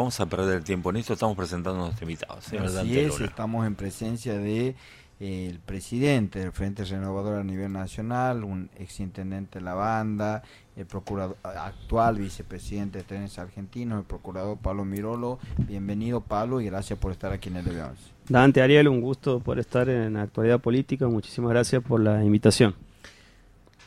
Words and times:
vamos 0.00 0.18
a 0.18 0.26
perder 0.26 0.56
el 0.56 0.64
tiempo 0.64 0.90
en 0.90 0.96
esto, 0.96 1.12
estamos 1.12 1.36
presentando 1.36 1.80
a 1.80 1.84
nuestro 1.86 2.04
invitado. 2.04 2.38
Así 2.38 2.98
es, 2.98 3.20
estamos 3.20 3.66
en 3.66 3.74
presencia 3.74 4.38
de 4.38 4.74
eh, 5.20 5.48
el 5.50 5.58
presidente 5.58 6.38
del 6.38 6.52
Frente 6.52 6.84
Renovador 6.84 7.38
a 7.38 7.44
nivel 7.44 7.70
nacional, 7.70 8.42
un 8.42 8.70
exintendente 8.78 9.58
de 9.58 9.64
la 9.64 9.74
banda, 9.74 10.42
el 10.76 10.86
procurador 10.86 11.36
actual 11.42 12.16
vicepresidente 12.16 12.98
de 12.98 13.04
Trenes 13.04 13.38
Argentinos, 13.38 13.98
el 13.98 14.06
procurador 14.06 14.56
Pablo 14.56 14.86
Mirolo. 14.86 15.38
Bienvenido 15.58 16.22
Pablo 16.22 16.62
y 16.62 16.66
gracias 16.66 16.98
por 16.98 17.12
estar 17.12 17.32
aquí 17.32 17.50
en 17.50 17.56
el 17.56 17.68
evento. 17.68 18.00
Dante 18.26 18.62
Ariel, 18.62 18.88
un 18.88 19.02
gusto 19.02 19.40
por 19.40 19.58
estar 19.58 19.88
en 19.90 20.14
la 20.14 20.22
actualidad 20.22 20.60
política. 20.60 21.06
Muchísimas 21.08 21.50
gracias 21.50 21.82
por 21.82 22.00
la 22.00 22.24
invitación. 22.24 22.74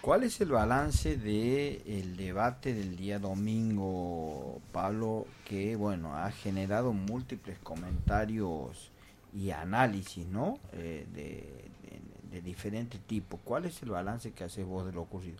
¿Cuál 0.03 0.23
es 0.23 0.41
el 0.41 0.49
balance 0.49 1.15
del 1.15 1.81
el 1.87 2.17
debate 2.17 2.73
del 2.73 2.97
día 2.97 3.19
domingo, 3.19 4.59
Pablo, 4.73 5.25
que 5.45 5.77
bueno 5.77 6.13
ha 6.13 6.29
generado 6.29 6.91
múltiples 6.91 7.57
comentarios 7.59 8.91
y 9.33 9.51
análisis, 9.51 10.27
¿no? 10.27 10.59
Eh, 10.73 11.05
de, 11.15 12.41
diferentes 12.41 12.99
tipos. 12.99 13.39
¿Cuál 13.45 13.63
es 13.63 13.81
el 13.81 13.91
balance 13.91 14.31
que 14.31 14.43
haces 14.43 14.65
vos 14.65 14.85
de 14.85 14.91
lo 14.91 15.03
ocurrido? 15.03 15.37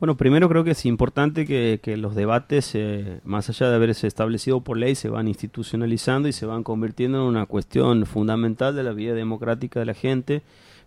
Bueno, 0.00 0.16
primero 0.16 0.48
creo 0.48 0.64
que 0.64 0.72
es 0.72 0.84
importante 0.84 1.46
que, 1.46 1.96
los 1.96 2.16
debates, 2.16 2.74
eh, 2.74 3.20
más 3.22 3.50
allá 3.50 3.68
de 3.68 3.76
haberse 3.76 4.08
establecido 4.08 4.62
por 4.62 4.78
ley, 4.78 4.96
se 4.96 5.10
van 5.10 5.28
institucionalizando 5.28 6.26
y 6.26 6.32
se 6.32 6.44
van 6.44 6.64
convirtiendo 6.64 7.18
en 7.18 7.24
una 7.24 7.46
cuestión 7.46 8.04
fundamental 8.04 8.74
de 8.74 8.82
la 8.82 8.92
vida 8.92 9.14
democrática 9.14 9.78
de 9.78 9.86
la 9.86 9.94
gente 9.94 10.42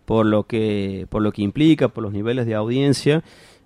por 0.05 0.25
lo 0.25 0.43
que, 0.43 1.07
por 1.09 1.21
lo 1.21 1.31
que 1.31 1.41
implica, 1.41 1.87
por 1.87 2.03
los 2.03 2.13
niveles 2.13 2.45
de 2.45 2.55
audiencia 2.55 3.23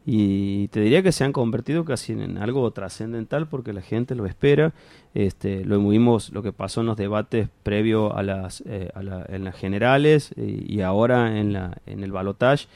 y 0.09 0.70
te 0.70 0.80
diría 0.80 1.04
que 1.04 1.12
se 1.12 1.26
han 1.26 1.34
convertido 1.34 1.84
casi 1.84 2.14
en 2.14 2.38
algo 2.38 2.72
trascendental 2.72 3.50
porque 3.50 3.73
la 3.73 3.82
gente 3.82 4.16
lo 4.16 4.26
espera. 4.26 4.73
Este, 5.14 5.66
lo 5.66 5.86
vimos 5.86 6.30
lo 6.30 6.42
que 6.42 6.54
pasó 6.54 6.80
en 6.80 6.88
los 6.88 6.95
debates 6.95 7.50
previo 7.62 8.16
a 8.16 8.23
las, 8.23 8.64
eh, 8.66 8.89
en 9.28 9.44
las 9.44 9.56
generales 9.58 10.34
eh, 10.38 10.64
y 10.66 10.80
ahora 10.80 11.38
en, 11.38 11.52
la, 11.52 11.78
en 11.86 12.06
el 12.06 12.14
balotage. 12.14 12.67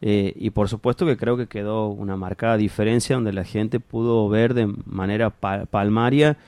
Eh, 0.00 0.32
y 0.34 0.48
por 0.48 0.70
supuesto 0.70 1.04
que 1.04 1.18
creo 1.18 1.36
que 1.36 1.46
quedó 1.46 1.88
una 1.88 2.16
marcada 2.16 2.56
diferencia 2.56 3.16
donde 3.16 3.34
la 3.34 3.44
gente 3.44 3.80
pudo 3.80 4.26
ver 4.30 4.54
de 4.54 4.72
manera 4.86 5.28
palmaria 5.28 6.38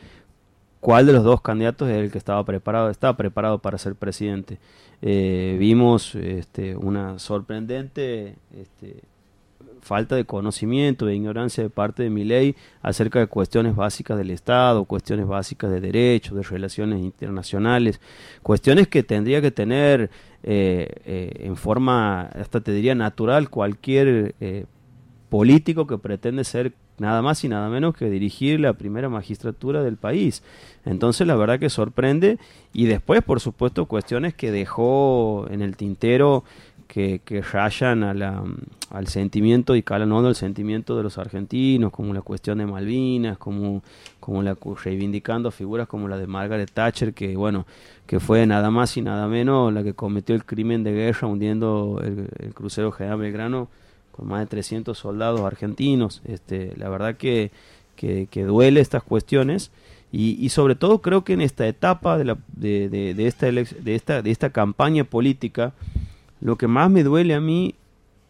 cuál 0.80 1.06
de 1.06 1.12
los 1.12 1.24
dos 1.24 1.40
candidatos 1.42 1.88
es 1.88 1.96
el 1.96 2.10
que 2.10 2.18
estaba 2.18 2.44
preparado, 2.44 2.90
estaba 2.90 3.16
preparado 3.16 3.58
para 3.58 3.78
ser 3.78 3.94
presidente. 3.94 4.58
Eh, 5.02 5.56
vimos 5.58 6.14
este, 6.14 6.76
una 6.76 7.18
sorprendente 7.18 8.36
este, 8.54 9.02
falta 9.80 10.16
de 10.16 10.24
conocimiento, 10.24 11.06
de 11.06 11.14
ignorancia 11.14 11.62
de 11.62 11.70
parte 11.70 12.02
de 12.02 12.10
mi 12.10 12.24
ley 12.24 12.56
acerca 12.82 13.18
de 13.18 13.26
cuestiones 13.26 13.76
básicas 13.76 14.16
del 14.16 14.30
Estado, 14.30 14.84
cuestiones 14.84 15.26
básicas 15.26 15.70
de 15.70 15.80
derechos, 15.80 16.36
de 16.36 16.42
relaciones 16.42 17.00
internacionales, 17.02 18.00
cuestiones 18.42 18.88
que 18.88 19.02
tendría 19.02 19.40
que 19.40 19.50
tener 19.50 20.10
eh, 20.42 20.88
eh, 21.04 21.32
en 21.40 21.56
forma, 21.56 22.22
hasta 22.22 22.60
te 22.60 22.72
diría, 22.72 22.94
natural 22.94 23.50
cualquier 23.50 24.34
político 25.28 25.86
que 25.86 25.96
pretende 25.96 26.42
ser 26.44 26.72
nada 27.00 27.22
más 27.22 27.42
y 27.44 27.48
nada 27.48 27.68
menos 27.68 27.96
que 27.96 28.10
dirigir 28.10 28.60
la 28.60 28.74
primera 28.74 29.08
magistratura 29.08 29.82
del 29.82 29.96
país. 29.96 30.42
Entonces 30.84 31.26
la 31.26 31.34
verdad 31.34 31.58
que 31.58 31.70
sorprende 31.70 32.38
y 32.72 32.84
después 32.84 33.22
por 33.22 33.40
supuesto 33.40 33.86
cuestiones 33.86 34.34
que 34.34 34.50
dejó 34.50 35.46
en 35.50 35.62
el 35.62 35.76
tintero 35.76 36.44
que, 36.86 37.20
que 37.24 37.40
rayan 37.40 38.02
a 38.02 38.12
la, 38.12 38.44
al 38.90 39.06
sentimiento 39.06 39.76
y 39.76 39.82
calan 39.82 40.12
el 40.26 40.34
sentimiento 40.34 40.96
de 40.96 41.04
los 41.04 41.16
argentinos, 41.18 41.90
como 41.90 42.12
la 42.12 42.20
cuestión 42.20 42.58
de 42.58 42.66
Malvinas, 42.66 43.38
como, 43.38 43.82
como 44.18 44.42
la 44.42 44.56
reivindicando 44.84 45.50
figuras 45.52 45.88
como 45.88 46.06
la 46.06 46.18
de 46.18 46.26
Margaret 46.26 46.70
Thatcher, 46.70 47.14
que 47.14 47.34
bueno, 47.36 47.64
que 48.06 48.20
fue 48.20 48.44
nada 48.46 48.70
más 48.70 48.96
y 48.96 49.02
nada 49.02 49.26
menos 49.26 49.72
la 49.72 49.82
que 49.82 49.94
cometió 49.94 50.34
el 50.34 50.44
crimen 50.44 50.82
de 50.82 50.92
guerra 50.92 51.28
hundiendo 51.28 52.00
el, 52.04 52.28
el 52.40 52.52
crucero 52.52 52.92
General 52.92 53.18
Belgrano 53.18 53.68
más 54.22 54.40
de 54.40 54.46
300 54.46 54.96
soldados 54.96 55.40
argentinos. 55.40 56.22
Este, 56.24 56.74
la 56.76 56.88
verdad 56.88 57.16
que, 57.16 57.50
que, 57.96 58.44
duele 58.44 58.80
estas 58.80 59.02
cuestiones 59.02 59.70
y, 60.12 60.48
sobre 60.48 60.74
todo 60.74 61.00
creo 61.00 61.22
que 61.22 61.34
en 61.34 61.40
esta 61.40 61.66
etapa 61.66 62.18
de, 62.18 62.24
la, 62.24 62.38
de, 62.56 62.88
de, 62.88 63.26
esta, 63.26 63.46
de, 63.46 63.94
esta, 63.94 64.22
de 64.22 64.30
esta 64.30 64.50
campaña 64.50 65.04
política, 65.04 65.72
lo 66.40 66.56
que 66.56 66.66
más 66.66 66.90
me 66.90 67.04
duele 67.04 67.34
a 67.34 67.40
mí, 67.40 67.74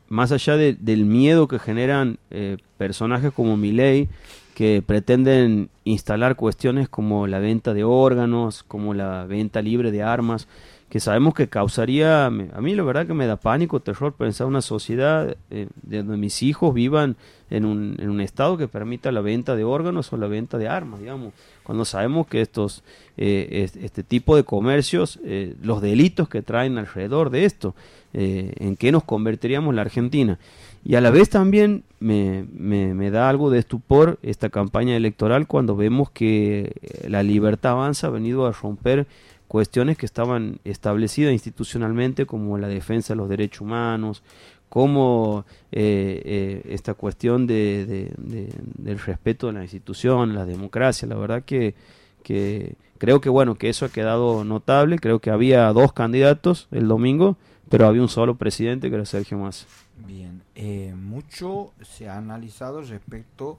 más 0.08 0.32
allá 0.32 0.56
del 0.56 1.04
miedo 1.04 1.46
que 1.46 1.58
generan 1.58 2.18
eh, 2.30 2.56
personajes 2.76 3.32
como 3.32 3.56
Milei, 3.56 4.08
que 4.54 4.82
pretenden 4.84 5.70
instalar 5.84 6.36
cuestiones 6.36 6.88
como 6.88 7.26
la 7.26 7.38
venta 7.38 7.72
de 7.72 7.84
órganos, 7.84 8.62
como 8.62 8.92
la 8.92 9.24
venta 9.24 9.62
libre 9.62 9.90
de 9.90 10.02
armas, 10.02 10.48
que 10.90 10.98
sabemos 10.98 11.34
que 11.34 11.48
causaría, 11.48 12.26
a 12.26 12.30
mí 12.30 12.74
la 12.74 12.82
verdad 12.82 13.06
que 13.06 13.14
me 13.14 13.28
da 13.28 13.36
pánico, 13.36 13.78
terror 13.78 14.12
pensar 14.12 14.48
una 14.48 14.60
sociedad 14.60 15.36
eh, 15.50 15.68
donde 15.82 16.16
mis 16.16 16.42
hijos 16.42 16.74
vivan 16.74 17.16
en 17.48 17.64
un, 17.64 17.96
en 18.00 18.10
un 18.10 18.20
estado 18.20 18.58
que 18.58 18.66
permita 18.66 19.12
la 19.12 19.20
venta 19.20 19.54
de 19.54 19.62
órganos 19.62 20.12
o 20.12 20.16
la 20.16 20.26
venta 20.26 20.58
de 20.58 20.66
armas, 20.66 20.98
digamos, 20.98 21.32
cuando 21.62 21.84
sabemos 21.84 22.26
que 22.26 22.40
estos, 22.40 22.82
eh, 23.16 23.68
este, 23.80 24.02
tipo 24.02 24.34
de 24.34 24.42
comercios, 24.42 25.20
eh, 25.24 25.54
los 25.62 25.80
delitos 25.80 26.28
que 26.28 26.42
traen 26.42 26.76
alrededor 26.76 27.30
de 27.30 27.44
esto, 27.44 27.74
en 28.12 28.74
qué 28.74 28.90
nos 28.90 29.04
convertiríamos 29.04 29.72
la 29.72 29.82
Argentina. 29.82 30.40
Y 30.84 30.96
a 30.96 31.00
la 31.00 31.10
vez 31.10 31.30
también 31.30 31.84
me, 32.00 32.44
me, 32.52 32.92
me, 32.92 33.12
da 33.12 33.28
algo 33.28 33.50
de 33.50 33.60
estupor 33.60 34.18
esta 34.22 34.48
campaña 34.48 34.96
electoral 34.96 35.46
cuando 35.46 35.76
vemos 35.76 36.10
que 36.10 36.72
la 37.06 37.22
libertad 37.22 37.72
avanza 37.72 38.08
ha 38.08 38.10
venido 38.10 38.46
a 38.46 38.50
romper 38.50 39.06
cuestiones 39.50 39.98
que 39.98 40.06
estaban 40.06 40.60
establecidas 40.62 41.32
institucionalmente 41.32 42.24
como 42.24 42.56
la 42.56 42.68
defensa 42.68 43.14
de 43.14 43.16
los 43.16 43.28
derechos 43.28 43.62
humanos, 43.62 44.22
como 44.68 45.44
eh, 45.72 46.22
eh, 46.24 46.62
esta 46.66 46.94
cuestión 46.94 47.48
de, 47.48 48.12
del 48.16 48.98
respeto 49.00 49.48
de 49.48 49.54
la 49.54 49.62
institución, 49.62 50.36
la 50.36 50.46
democracia. 50.46 51.08
La 51.08 51.16
verdad 51.16 51.42
que, 51.42 51.74
que 52.22 52.76
creo 52.98 53.20
que 53.20 53.28
bueno 53.28 53.56
que 53.56 53.68
eso 53.68 53.84
ha 53.84 53.88
quedado 53.88 54.44
notable. 54.44 55.00
Creo 55.00 55.18
que 55.18 55.30
había 55.30 55.66
dos 55.72 55.92
candidatos 55.92 56.68
el 56.70 56.86
domingo, 56.86 57.36
pero 57.68 57.88
había 57.88 58.02
un 58.02 58.08
solo 58.08 58.36
presidente 58.36 58.88
que 58.88 58.94
era 58.94 59.04
Sergio 59.04 59.36
Massa. 59.36 59.66
Bien, 60.06 60.42
eh, 60.54 60.94
mucho 60.96 61.72
se 61.82 62.08
ha 62.08 62.18
analizado 62.18 62.82
respecto 62.82 63.58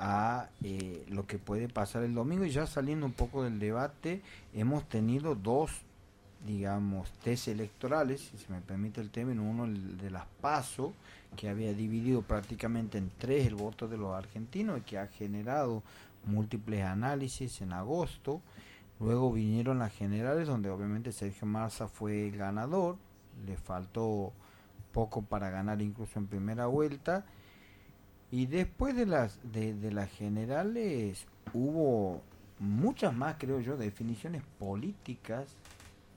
a 0.00 0.48
eh, 0.64 1.04
lo 1.10 1.26
que 1.26 1.38
puede 1.38 1.68
pasar 1.68 2.02
el 2.02 2.14
domingo. 2.14 2.44
Y 2.44 2.50
ya 2.50 2.66
saliendo 2.66 3.06
un 3.06 3.12
poco 3.12 3.44
del 3.44 3.60
debate 3.60 4.22
hemos 4.54 4.88
tenido 4.88 5.34
dos 5.36 5.70
digamos 6.46 7.10
test 7.22 7.48
electorales 7.48 8.22
si 8.22 8.38
se 8.38 8.50
me 8.50 8.62
permite 8.62 9.00
el 9.00 9.10
término. 9.10 9.42
Uno 9.42 9.66
el 9.66 9.98
de 9.98 10.10
las 10.10 10.24
PASO 10.40 10.94
que 11.36 11.48
había 11.48 11.74
dividido 11.74 12.22
prácticamente 12.22 12.98
en 12.98 13.10
tres 13.18 13.46
el 13.46 13.54
voto 13.54 13.86
de 13.86 13.98
los 13.98 14.14
argentinos 14.14 14.78
y 14.78 14.82
que 14.82 14.98
ha 14.98 15.06
generado 15.06 15.82
múltiples 16.24 16.82
análisis 16.82 17.60
en 17.60 17.72
agosto. 17.72 18.40
Luego 18.98 19.32
vinieron 19.32 19.78
las 19.78 19.92
generales 19.92 20.48
donde 20.48 20.70
obviamente 20.70 21.12
Sergio 21.12 21.46
Massa 21.46 21.88
fue 21.88 22.28
el 22.28 22.36
ganador. 22.36 22.96
Le 23.46 23.56
faltó 23.56 24.32
poco 24.92 25.22
para 25.22 25.50
ganar 25.50 25.82
incluso 25.82 26.18
en 26.18 26.26
primera 26.26 26.66
vuelta 26.66 27.24
y 28.32 28.46
después 28.46 28.94
de 28.94 29.06
las, 29.06 29.38
de, 29.52 29.74
las 29.90 30.10
generales 30.10 31.26
hubo 31.52 32.22
muchas 32.58 33.14
más, 33.14 33.36
creo 33.38 33.60
yo, 33.60 33.76
definiciones 33.76 34.42
políticas 34.58 35.56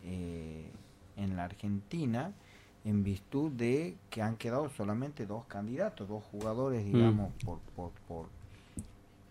eh, 0.03 0.69
en 1.17 1.35
la 1.35 1.45
Argentina 1.45 2.33
en 2.85 3.03
virtud 3.03 3.51
de 3.51 3.95
que 4.09 4.21
han 4.21 4.35
quedado 4.35 4.69
solamente 4.69 5.25
dos 5.25 5.45
candidatos, 5.45 6.07
dos 6.07 6.23
jugadores, 6.25 6.85
mm. 6.85 6.91
digamos, 6.91 7.33
por, 7.43 7.59
por, 7.75 7.91
por, 8.07 8.27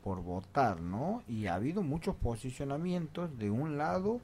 por 0.03 0.22
votar, 0.22 0.81
¿no? 0.81 1.22
Y 1.28 1.47
ha 1.47 1.54
habido 1.54 1.82
muchos 1.82 2.16
posicionamientos 2.16 3.38
de 3.38 3.50
un 3.50 3.78
lado 3.78 4.20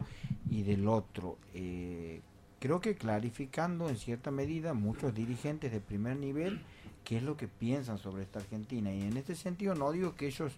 y 0.50 0.62
del 0.62 0.88
otro. 0.88 1.37
Eh, 1.54 2.20
creo 2.58 2.81
que 2.81 2.94
clarificando 2.94 3.88
en 3.88 3.96
cierta 3.96 4.31
medida 4.31 4.75
muchos 4.75 5.14
dirigentes 5.14 5.72
de 5.72 5.81
primer 5.81 6.16
nivel 6.16 6.61
qué 7.08 7.16
es 7.16 7.22
lo 7.22 7.38
que 7.38 7.49
piensan 7.49 7.96
sobre 7.96 8.25
esta 8.25 8.38
Argentina. 8.38 8.93
Y 8.93 9.00
en 9.00 9.16
este 9.16 9.34
sentido 9.34 9.75
no 9.75 9.93
digo 9.93 10.14
que 10.14 10.26
ellos 10.26 10.52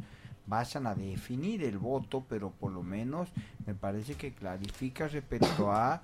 vayan 0.49 0.89
a 0.89 0.97
definir 0.97 1.63
el 1.63 1.79
voto, 1.79 2.25
pero 2.29 2.51
por 2.51 2.73
lo 2.73 2.83
menos 2.83 3.29
me 3.67 3.75
parece 3.77 4.15
que 4.15 4.33
clarifica 4.33 5.07
respecto 5.07 5.71
a 5.71 6.03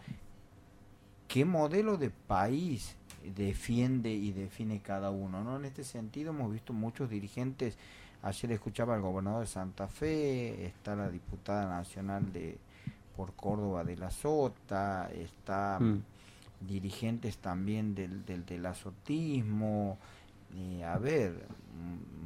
qué 1.27 1.45
modelo 1.45 1.97
de 1.97 2.11
país 2.11 2.95
defiende 3.35 4.11
y 4.11 4.31
define 4.31 4.79
cada 4.79 5.11
uno. 5.11 5.43
¿no? 5.43 5.57
En 5.57 5.65
este 5.65 5.83
sentido 5.83 6.31
hemos 6.31 6.53
visto 6.53 6.73
muchos 6.73 7.11
dirigentes, 7.11 7.77
ayer 8.23 8.53
escuchaba 8.53 8.95
al 8.95 9.01
gobernador 9.01 9.41
de 9.41 9.49
Santa 9.49 9.89
Fe, 9.89 10.65
está 10.65 10.95
la 10.95 11.09
diputada 11.09 11.67
nacional 11.67 12.33
de 12.33 12.57
por 13.17 13.35
Córdoba 13.35 13.83
de 13.83 13.97
la 13.97 14.13
Sota, 14.13 15.11
está 15.13 15.81
mm. 15.81 16.03
dirigentes 16.69 17.39
también 17.39 17.97
del, 17.97 18.25
del, 18.25 18.47
del 18.47 18.65
azotismo, 18.65 19.99
a 20.85 20.99
ver, 20.99 21.47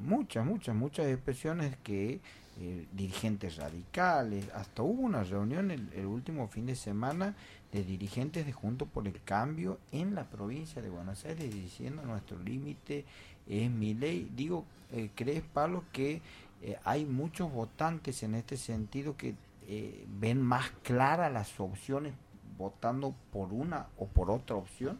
muchas, 0.03 0.45
muchas, 0.45 0.75
muchas 0.75 1.07
expresiones 1.07 1.77
que 1.83 2.21
eh, 2.61 2.87
dirigentes 2.93 3.57
radicales, 3.57 4.47
hasta 4.55 4.83
hubo 4.83 5.03
una 5.03 5.25
reunión 5.25 5.71
el, 5.71 5.89
el, 5.95 6.07
último 6.07 6.47
fin 6.49 6.67
de 6.67 6.77
semana 6.77 7.35
de 7.73 7.85
dirigentes 7.85 8.45
de 8.45 8.53
Junto 8.53 8.87
por 8.87 9.07
el 9.07 9.23
Cambio 9.23 9.79
en 9.93 10.15
la 10.15 10.25
provincia 10.25 10.83
de 10.83 10.91
Buenos 10.91 11.25
Aires 11.25 11.53
diciendo 11.55 12.03
nuestro 12.03 12.39
límite 12.39 13.07
es 13.49 13.71
mi 13.71 13.95
ley. 13.95 14.31
Digo, 14.35 14.65
eh, 14.93 15.11
¿crees, 15.15 15.43
Pablo, 15.43 15.85
que 15.93 16.21
eh, 16.63 16.79
hay 16.85 17.05
muchos 17.05 17.53
votantes 17.53 18.23
en 18.23 18.35
este 18.35 18.57
sentido 18.57 19.17
que 19.17 19.35
eh, 19.69 20.05
ven 20.19 20.43
más 20.43 20.71
claras 20.83 21.33
las 21.33 21.59
opciones 21.59 22.13
votando 22.59 23.15
por 23.33 23.53
una 23.53 23.87
o 23.99 24.07
por 24.07 24.31
otra 24.31 24.57
opción? 24.57 24.99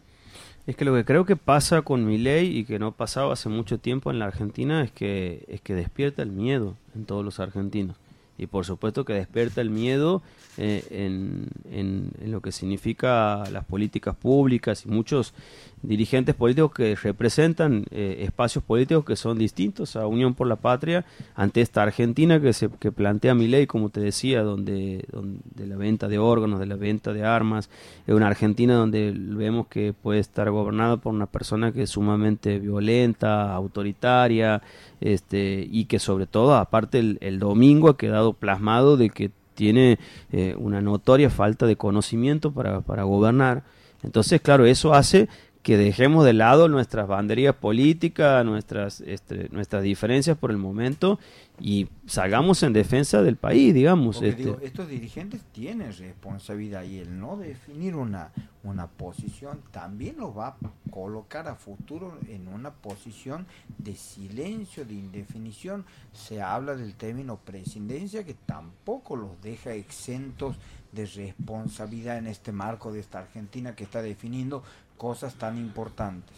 Es 0.67 0.77
que 0.77 0.85
lo 0.85 0.95
que 0.95 1.05
creo 1.05 1.25
que 1.25 1.37
pasa 1.37 1.83
con 1.83 2.05
mi 2.05 2.19
ley 2.19 2.57
y 2.57 2.65
que 2.65 2.79
no 2.79 2.93
pasaba 2.93 3.33
hace 3.33 3.49
mucho 3.49 3.79
tiempo 3.79 4.11
en 4.11 4.19
la 4.19 4.27
Argentina 4.27 4.83
es 4.83 4.93
que 4.93 5.45
es 5.49 5.61
que 5.61 5.75
despierta 5.75 6.23
el 6.23 6.31
miedo 6.31 6.77
en 6.95 7.07
todos 7.07 7.25
los 7.25 7.41
argentinos. 7.41 7.97
Y 8.39 8.47
por 8.47 8.65
supuesto 8.65 9.05
que 9.05 9.13
despierta 9.13 9.61
el 9.61 9.69
miedo 9.69 10.23
eh, 10.57 10.83
en, 10.91 11.49
en, 11.71 12.31
lo 12.31 12.41
que 12.41 12.53
significa 12.53 13.45
las 13.51 13.67
políticas 13.67 14.17
públicas 14.17 14.87
y 14.87 14.89
muchos 14.89 15.35
dirigentes 15.83 16.35
políticos 16.35 16.73
que 16.73 16.95
representan 16.95 17.85
eh, 17.91 18.19
espacios 18.21 18.63
políticos 18.63 19.05
que 19.05 19.17
son 19.17 19.39
distintos 19.39 19.97
a 19.97 20.07
Unión 20.07 20.35
por 20.35 20.47
la 20.47 20.57
Patria 20.57 21.05
ante 21.35 21.61
esta 21.61 21.83
Argentina 21.83 22.41
que 22.41 22.53
se 22.53 22.69
que 22.69 22.93
plantea 22.93 23.35
mi 23.35 23.49
ley, 23.49 23.67
como 23.67 23.89
te 23.89 24.01
decía, 24.01 24.43
donde, 24.43 25.05
donde 25.11 25.67
la 25.67 25.77
venta 25.77 26.09
de 26.09 26.19
órganos, 26.19 26.61
de 26.61 26.67
la 26.67 26.77
venta 26.77 27.13
de 27.13 27.25
armas, 27.25 27.71
es 28.07 28.15
una 28.15 28.27
Argentina 28.27 28.75
donde 28.75 29.13
vemos 29.17 29.69
que 29.69 29.93
puede 29.93 30.21
estar 30.21 30.51
gobernada 30.51 30.99
por 30.99 31.15
una 31.15 31.27
persona 31.27 31.73
que 31.73 31.83
es 31.83 31.91
sumamente 31.91 32.59
violenta, 32.59 33.55
autoritaria, 33.55 34.63
este, 35.01 35.67
y 35.71 35.87
que 35.87 35.99
sobre 35.99 36.27
todo, 36.27 36.55
aparte 36.55 36.99
el, 36.99 37.19
el 37.21 37.39
domingo 37.39 37.89
ha 37.89 37.97
quedado 37.97 38.35
plasmado 38.35 38.97
de 38.97 39.11
que 39.11 39.31
tiene 39.61 39.99
eh, 40.33 40.55
una 40.57 40.81
notoria 40.81 41.29
falta 41.29 41.67
de 41.67 41.77
conocimiento 41.77 42.51
para, 42.51 42.81
para 42.81 43.03
gobernar. 43.03 43.63
Entonces, 44.03 44.41
claro, 44.41 44.65
eso 44.65 44.95
hace 44.95 45.29
que 45.63 45.77
dejemos 45.77 46.25
de 46.25 46.33
lado 46.33 46.69
nuestras 46.69 47.07
banderías 47.07 47.55
políticas, 47.55 48.45
nuestras, 48.47 49.03
este, 49.03 49.49
nuestras 49.51 49.83
diferencias 49.83 50.39
por 50.39 50.51
el 50.51 50.57
momento 50.57 51.19
y 51.61 51.89
salgamos 52.07 52.63
en 52.63 52.73
defensa 52.73 53.23
del 53.23 53.37
país, 53.37 53.75
digamos. 53.75 54.23
Este. 54.23 54.57
estos 54.63 54.89
dirigentes 54.89 55.43
tienen 55.53 55.93
responsabilidad 55.93 56.85
y 56.85 56.99
el 56.99 57.19
no 57.19 57.37
definir 57.37 57.95
una, 57.95 58.33
una 58.65 58.87
posición 58.87 59.61
también 59.71 60.17
los 60.17 60.37
va 60.37 60.49
a 60.49 60.57
colocar 60.91 61.47
a 61.47 61.57
futuro 61.57 62.19
en 62.29 62.49
una 62.49 62.71
posición 62.71 63.47
de 63.77 63.95
silencio, 63.95 64.87
de 64.87 64.95
indefinición. 64.95 65.85
Se 66.15 66.41
habla 66.41 66.75
del 66.75 66.95
término 66.95 67.37
presidencia 67.37 68.25
que 68.25 68.35
tampoco 68.35 69.15
los 69.17 69.41
deja 69.43 69.75
exentos 69.75 70.57
de 70.93 71.07
responsabilidad 71.07 72.19
en 72.19 72.27
este 72.27 72.51
marco 72.51 72.93
de 72.93 73.01
esta 73.01 73.21
Argentina 73.21 73.77
que 73.77 73.85
está 73.85 74.03
definiendo 74.03 74.65
cosas 75.01 75.35
tan 75.37 75.57
importantes. 75.57 76.37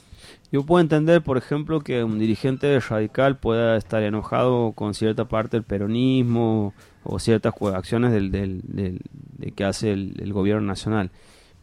Yo 0.53 0.65
puedo 0.65 0.81
entender, 0.81 1.21
por 1.21 1.37
ejemplo, 1.37 1.81
que 1.81 2.05
un 2.05 2.21
dirigente 2.21 2.79
radical 2.79 3.37
pueda 3.37 3.77
estar 3.77 4.05
enojado 4.05 4.71
con 4.71 4.95
cierta 4.95 5.25
parte 5.25 5.57
del 5.57 5.65
peronismo 5.65 6.73
o 7.03 7.19
ciertas 7.19 7.55
acciones 7.75 8.13
del, 8.13 8.31
del, 8.31 8.63
de 8.63 9.51
que 9.51 9.65
hace 9.65 9.91
el, 9.91 10.33
gobierno 10.33 10.65
nacional. 10.65 11.11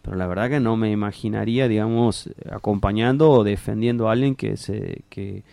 Pero 0.01 0.17
la 0.17 0.27
verdad 0.27 0.49
que 0.49 0.59
no 0.59 0.75
me 0.75 0.91
imaginaría, 0.91 1.69
digamos, 1.69 2.31
acompañando 2.51 3.31
o 3.31 3.45
defendiendo 3.45 4.09
a 4.09 4.11
alguien 4.11 4.35
que 4.35 4.57
se 4.57 5.03
que, 5.09 5.43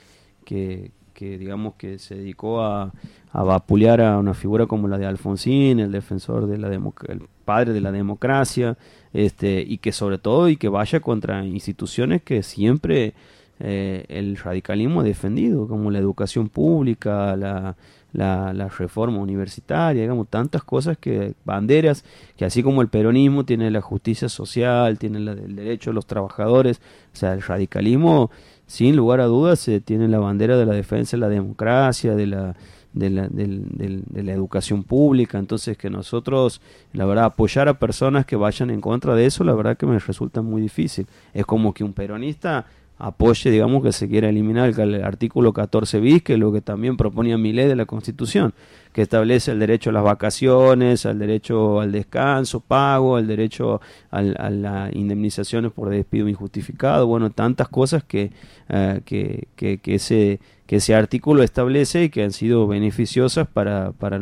que, 0.45 0.91
que 1.17 1.39
digamos 1.39 1.75
que 1.77 1.99
se 1.99 2.15
dedicó 2.15 2.61
a, 2.61 2.93
a 3.33 3.43
vapulear 3.43 4.03
a 4.03 4.19
una 4.19 4.35
figura 4.35 4.67
como 4.67 4.87
la 4.87 4.99
de 4.99 5.07
Alfonsín, 5.07 5.81
el 5.81 5.91
defensor 5.91 6.47
de 6.47 6.59
la 6.59 6.69
el 6.69 7.23
padre 7.47 7.73
de 7.73 7.81
la 7.81 7.91
democracia, 7.91 8.77
este, 9.15 9.65
y 9.67 9.79
que 9.79 9.93
sobre 9.93 10.19
todo 10.19 10.51
y 10.51 10.59
que 10.59 10.69
vaya 10.69 11.01
contra 11.01 11.43
instituciones 11.45 12.23
que 12.23 12.43
siempre 12.43 13.15
eh, 13.61 14.05
el 14.09 14.37
radicalismo 14.37 15.01
ha 15.01 15.05
defendido, 15.05 15.67
como 15.67 15.91
la 15.91 15.99
educación 15.99 16.51
pública, 16.51 17.35
la, 17.35 17.75
la, 18.13 18.69
reforma 18.69 19.19
universitaria, 19.19 20.03
digamos, 20.03 20.29
tantas 20.29 20.63
cosas 20.63 20.99
que, 20.99 21.35
banderas, 21.45 22.05
que 22.37 22.45
así 22.45 22.63
como 22.63 22.83
el 22.83 22.89
peronismo 22.89 23.45
tiene 23.45 23.71
la 23.71 23.81
justicia 23.81 24.29
social, 24.29 24.99
tiene 24.99 25.21
la, 25.21 25.33
el 25.33 25.57
derecho 25.57 25.91
de 25.91 25.95
los 25.95 26.07
trabajadores, 26.07 26.81
o 27.15 27.17
sea, 27.17 27.33
el 27.33 27.43
radicalismo, 27.43 28.31
sin 28.67 28.97
lugar 28.97 29.21
a 29.21 29.27
dudas, 29.27 29.67
eh, 29.69 29.81
tiene 29.81 30.09
la 30.09 30.19
bandera 30.19 30.57
de 30.57 30.67
la 30.67 30.75
defensa 30.75 31.17
de 31.17 31.21
la 31.21 31.29
democracia, 31.29 32.15
de 32.15 32.27
la, 32.27 32.57
de 32.93 33.11
la, 33.11 33.29
de 33.29 34.23
la 34.23 34.33
educación 34.33 34.83
pública, 34.83 35.39
entonces 35.39 35.77
que 35.77 35.91
nosotros, 35.91 36.61
la 36.93 37.05
verdad, 37.05 37.27
apoyar 37.27 37.69
a 37.69 37.79
personas 37.79 38.27
que 38.27 38.37
vayan 38.37 38.71
en 38.71 38.81
contra 38.81 39.15
de 39.15 39.27
eso, 39.27 39.45
la 39.45 39.55
verdad 39.55 39.77
que 39.77 39.87
me 39.87 39.99
resulta 39.99 40.43
muy 40.43 40.63
difícil. 40.63 41.07
Es 41.35 41.45
como 41.45 41.75
que 41.75 41.85
un 41.85 41.93
peronista 41.93 42.67
apoye, 42.99 43.51
digamos, 43.51 43.83
que 43.83 43.93
se 43.93 44.09
quiera 44.09 44.29
eliminar 44.29 44.79
el, 44.79 45.05
artículo 45.05 45.53
14 45.53 46.01
bis, 46.01 46.23
que 46.23 46.35
es 46.35 46.39
lo 46.39 46.53
que 46.53 46.61
también 46.61 46.97
proponía 46.97 47.37
mi 47.37 47.53
ley 47.53 47.67
de 47.67 47.77
la 47.77 47.85
Constitución, 47.85 48.55
que 48.93 49.03
establece 49.03 49.53
el 49.53 49.59
derecho 49.59 49.91
a 49.91 49.93
las 49.93 50.03
vacaciones, 50.03 51.05
al 51.05 51.19
derecho 51.19 51.81
al 51.81 51.93
descanso, 51.93 52.61
pago, 52.61 53.17
al 53.17 53.27
derecho 53.27 53.81
a 54.11 54.23
las 54.23 54.95
indemnizaciones 54.95 55.73
por 55.73 55.91
despido 55.91 56.29
injustificado, 56.29 57.07
bueno, 57.07 57.31
tantas 57.31 57.69
cosas 57.69 58.03
que, 58.05 58.31
eh, 58.69 59.01
que, 59.05 59.49
que, 59.57 59.79
que 59.79 59.95
ese 59.97 60.41
que 60.67 60.77
ese 60.77 60.95
artículo 60.95 61.43
establece 61.43 62.05
y 62.05 62.11
que 62.11 62.25
han 62.25 62.33
sido 62.33 62.67
beneficiosas 62.67 63.47
para, 63.47 63.93
para, 63.93 64.21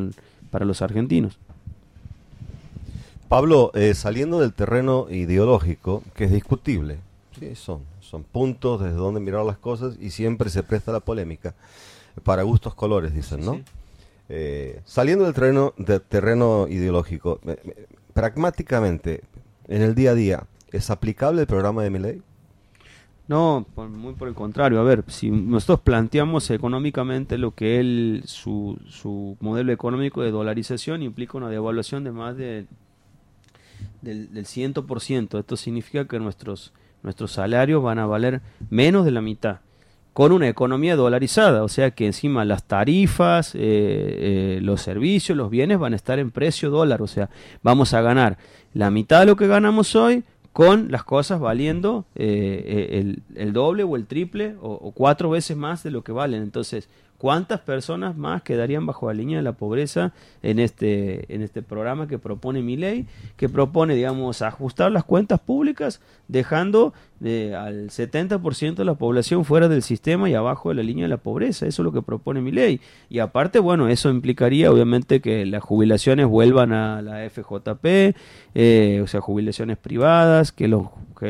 para 0.50 0.64
los 0.64 0.82
argentinos. 0.82 1.38
Pablo, 3.28 3.72
eh, 3.74 3.94
saliendo 3.94 4.40
del 4.40 4.52
terreno 4.52 5.06
ideológico, 5.10 6.02
que 6.14 6.24
es 6.24 6.32
discutible, 6.32 6.98
sí, 7.38 7.54
son, 7.54 7.82
son 8.00 8.24
puntos 8.24 8.82
desde 8.82 8.96
donde 8.96 9.20
mirar 9.20 9.44
las 9.44 9.58
cosas 9.58 9.96
y 10.00 10.10
siempre 10.10 10.50
se 10.50 10.62
presta 10.62 10.92
la 10.92 11.00
polémica, 11.00 11.54
para 12.22 12.42
gustos 12.42 12.74
colores, 12.74 13.14
dicen, 13.14 13.44
¿no? 13.44 13.60
Eh, 14.28 14.80
saliendo 14.84 15.24
del 15.24 15.34
terreno, 15.34 15.74
del 15.76 16.00
terreno 16.00 16.66
ideológico, 16.68 17.40
eh, 17.46 17.86
pragmáticamente, 18.12 19.22
en 19.68 19.82
el 19.82 19.94
día 19.94 20.12
a 20.12 20.14
día, 20.14 20.46
¿es 20.72 20.90
aplicable 20.90 21.42
el 21.42 21.46
programa 21.46 21.82
de 21.82 21.90
mi 21.90 21.98
ley? 21.98 22.22
No, 23.26 23.66
muy 23.76 24.14
por 24.14 24.28
el 24.28 24.34
contrario. 24.34 24.80
A 24.80 24.84
ver, 24.84 25.04
si 25.08 25.30
nosotros 25.30 25.80
planteamos 25.80 26.50
económicamente 26.50 27.38
lo 27.38 27.52
que 27.52 27.80
él, 27.80 28.22
su, 28.26 28.78
su 28.86 29.38
modelo 29.40 29.72
económico 29.72 30.20
de 30.20 30.30
dolarización 30.30 31.02
implica 31.02 31.38
una 31.38 31.48
devaluación 31.48 32.04
de 32.04 32.12
más 32.12 32.36
de, 32.36 32.66
del, 34.02 34.32
del 34.32 34.44
100%. 34.44 35.38
Esto 35.38 35.56
significa 35.56 36.06
que 36.06 36.18
nuestros, 36.18 36.74
nuestros 37.04 37.32
salarios 37.32 37.82
van 37.82 38.00
a 38.00 38.06
valer 38.06 38.40
menos 38.70 39.04
de 39.04 39.12
la 39.12 39.20
mitad 39.20 39.58
con 40.14 40.30
una 40.30 40.48
economía 40.48 40.94
dolarizada, 40.94 41.64
o 41.64 41.68
sea 41.68 41.90
que 41.90 42.06
encima 42.06 42.44
las 42.44 42.62
tarifas, 42.64 43.54
eh, 43.56 43.58
eh, 43.58 44.58
los 44.62 44.80
servicios, 44.80 45.36
los 45.36 45.50
bienes 45.50 45.78
van 45.80 45.92
a 45.92 45.96
estar 45.96 46.20
en 46.20 46.30
precio 46.30 46.70
dólar, 46.70 47.02
o 47.02 47.08
sea, 47.08 47.30
vamos 47.64 47.94
a 47.94 48.00
ganar 48.00 48.38
la 48.74 48.92
mitad 48.92 49.20
de 49.20 49.26
lo 49.26 49.34
que 49.34 49.48
ganamos 49.48 49.96
hoy 49.96 50.22
con 50.52 50.92
las 50.92 51.02
cosas 51.02 51.40
valiendo 51.40 52.04
eh, 52.14 52.90
el, 52.92 53.24
el, 53.34 53.52
doble 53.52 53.82
o 53.82 53.96
el 53.96 54.06
triple 54.06 54.54
o, 54.62 54.70
o, 54.70 54.92
cuatro 54.92 55.30
veces 55.30 55.56
más 55.56 55.82
de 55.82 55.90
lo 55.90 56.04
que 56.04 56.12
valen. 56.12 56.44
Entonces, 56.44 56.88
¿cuántas 57.24 57.60
personas 57.60 58.18
más 58.18 58.42
quedarían 58.42 58.84
bajo 58.84 59.06
la 59.06 59.14
línea 59.14 59.38
de 59.38 59.42
la 59.42 59.52
pobreza 59.52 60.12
en 60.42 60.58
este, 60.58 61.34
en 61.34 61.40
este 61.40 61.62
programa 61.62 62.06
que 62.06 62.18
propone 62.18 62.60
mi 62.60 62.76
ley? 62.76 63.06
Que 63.38 63.48
propone, 63.48 63.94
digamos, 63.94 64.42
ajustar 64.42 64.92
las 64.92 65.04
cuentas 65.04 65.40
públicas 65.40 66.02
dejando 66.28 66.92
de, 67.20 67.54
al 67.54 67.88
70% 67.88 68.74
de 68.74 68.84
la 68.84 68.96
población 68.96 69.46
fuera 69.46 69.68
del 69.68 69.82
sistema 69.82 70.28
y 70.28 70.34
abajo 70.34 70.68
de 70.68 70.74
la 70.74 70.82
línea 70.82 71.06
de 71.06 71.08
la 71.08 71.16
pobreza. 71.16 71.66
Eso 71.66 71.80
es 71.80 71.84
lo 71.84 71.92
que 71.92 72.02
propone 72.02 72.42
mi 72.42 72.52
ley. 72.52 72.82
Y 73.08 73.20
aparte, 73.20 73.58
bueno, 73.58 73.88
eso 73.88 74.10
implicaría 74.10 74.70
obviamente 74.70 75.20
que 75.22 75.46
las 75.46 75.62
jubilaciones 75.62 76.26
vuelvan 76.26 76.72
a 76.74 77.00
la 77.00 77.28
FJP, 77.30 78.14
eh, 78.54 79.00
o 79.02 79.06
sea, 79.06 79.22
jubilaciones 79.22 79.78
privadas, 79.78 80.52
que 80.52 80.68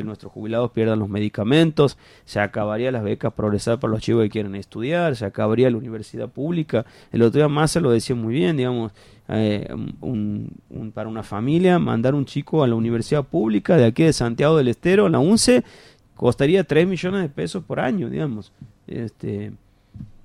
nuestros 0.02 0.32
jubilados 0.32 0.72
pierdan 0.72 0.98
los 0.98 1.08
medicamentos, 1.08 1.98
se 2.24 2.40
acabaría 2.40 2.90
las 2.90 3.04
becas 3.04 3.32
progresar 3.32 3.78
para 3.78 3.92
los 3.92 4.02
chicos 4.02 4.24
que 4.24 4.30
quieren 4.30 4.56
estudiar, 4.56 5.14
se 5.14 5.24
acabaría 5.24 5.70
la 5.70 5.76
universidad 5.84 6.28
pública. 6.28 6.84
El 7.12 7.22
otro 7.22 7.38
día 7.38 7.48
más 7.48 7.70
se 7.70 7.80
lo 7.80 7.90
decía 7.90 8.16
muy 8.16 8.34
bien, 8.34 8.56
digamos, 8.56 8.92
eh, 9.28 9.68
un, 10.00 10.50
para 10.92 11.08
una 11.08 11.22
familia 11.22 11.78
mandar 11.78 12.14
un 12.14 12.24
chico 12.24 12.62
a 12.62 12.68
la 12.68 12.74
universidad 12.74 13.24
pública 13.24 13.76
de 13.76 13.84
aquí 13.84 14.02
de 14.02 14.12
Santiago 14.12 14.56
del 14.56 14.68
Estero, 14.68 15.08
la 15.08 15.18
UNCE, 15.18 15.64
costaría 16.16 16.64
3 16.64 16.86
millones 16.86 17.22
de 17.22 17.28
pesos 17.28 17.64
por 17.64 17.80
año, 17.80 18.10
digamos. 18.10 18.52
Este, 18.86 19.52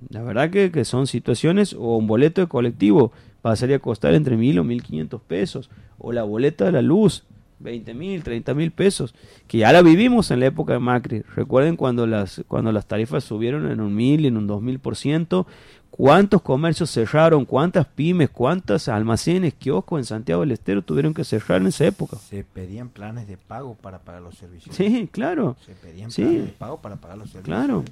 la 0.08 0.22
verdad 0.22 0.50
que, 0.50 0.70
que 0.70 0.84
son 0.84 1.06
situaciones, 1.06 1.72
o 1.74 1.96
un 1.96 2.06
boleto 2.06 2.40
de 2.40 2.46
colectivo 2.46 3.12
pasaría 3.42 3.76
a 3.76 3.80
costar 3.80 4.14
entre 4.14 4.36
mil 4.36 4.58
o 4.58 4.64
mil 4.64 4.82
quinientos 4.82 5.20
pesos, 5.22 5.70
o 5.98 6.12
la 6.12 6.22
boleta 6.22 6.66
de 6.66 6.72
la 6.72 6.82
luz, 6.82 7.24
20 7.60 7.94
mil, 7.94 8.22
30 8.22 8.54
mil 8.54 8.70
pesos, 8.72 9.14
que 9.46 9.58
ya 9.58 9.72
la 9.72 9.82
vivimos 9.82 10.30
en 10.30 10.40
la 10.40 10.46
época 10.46 10.72
de 10.72 10.78
Macri. 10.78 11.22
Recuerden 11.36 11.76
cuando 11.76 12.06
las, 12.06 12.42
cuando 12.48 12.72
las 12.72 12.86
tarifas 12.86 13.22
subieron 13.24 13.70
en 13.70 13.80
un 13.80 13.94
mil, 13.94 14.24
en 14.26 14.36
un 14.36 14.46
dos 14.46 14.62
mil 14.62 14.78
por 14.78 14.96
ciento, 14.96 15.46
¿Cuántos 15.90 16.40
comercios 16.40 16.88
cerraron? 16.90 17.44
¿Cuántas 17.44 17.84
pymes? 17.86 18.30
¿Cuántos 18.30 18.88
almacenes, 18.88 19.52
kioscos 19.54 19.98
en 19.98 20.04
Santiago 20.04 20.40
del 20.42 20.52
Estero 20.52 20.80
tuvieron 20.82 21.12
que 21.12 21.24
cerrar 21.24 21.60
en 21.60 21.66
esa 21.66 21.84
época? 21.84 22.16
Se 22.16 22.42
pedían 22.44 22.88
planes 22.88 23.26
de 23.28 23.36
pago 23.36 23.74
para 23.74 23.98
pagar 23.98 24.22
los 24.22 24.36
servicios. 24.36 24.74
Sí, 24.74 25.08
claro. 25.12 25.56
Se 25.66 25.72
pedían 25.72 26.10
Sí. 26.10 26.22
planes 26.22 26.46
de 26.46 26.52
pago 26.52 26.80
para 26.80 26.96
pagar 26.96 27.18
los 27.18 27.28
servicios. 27.30 27.44
Claro. 27.58 27.84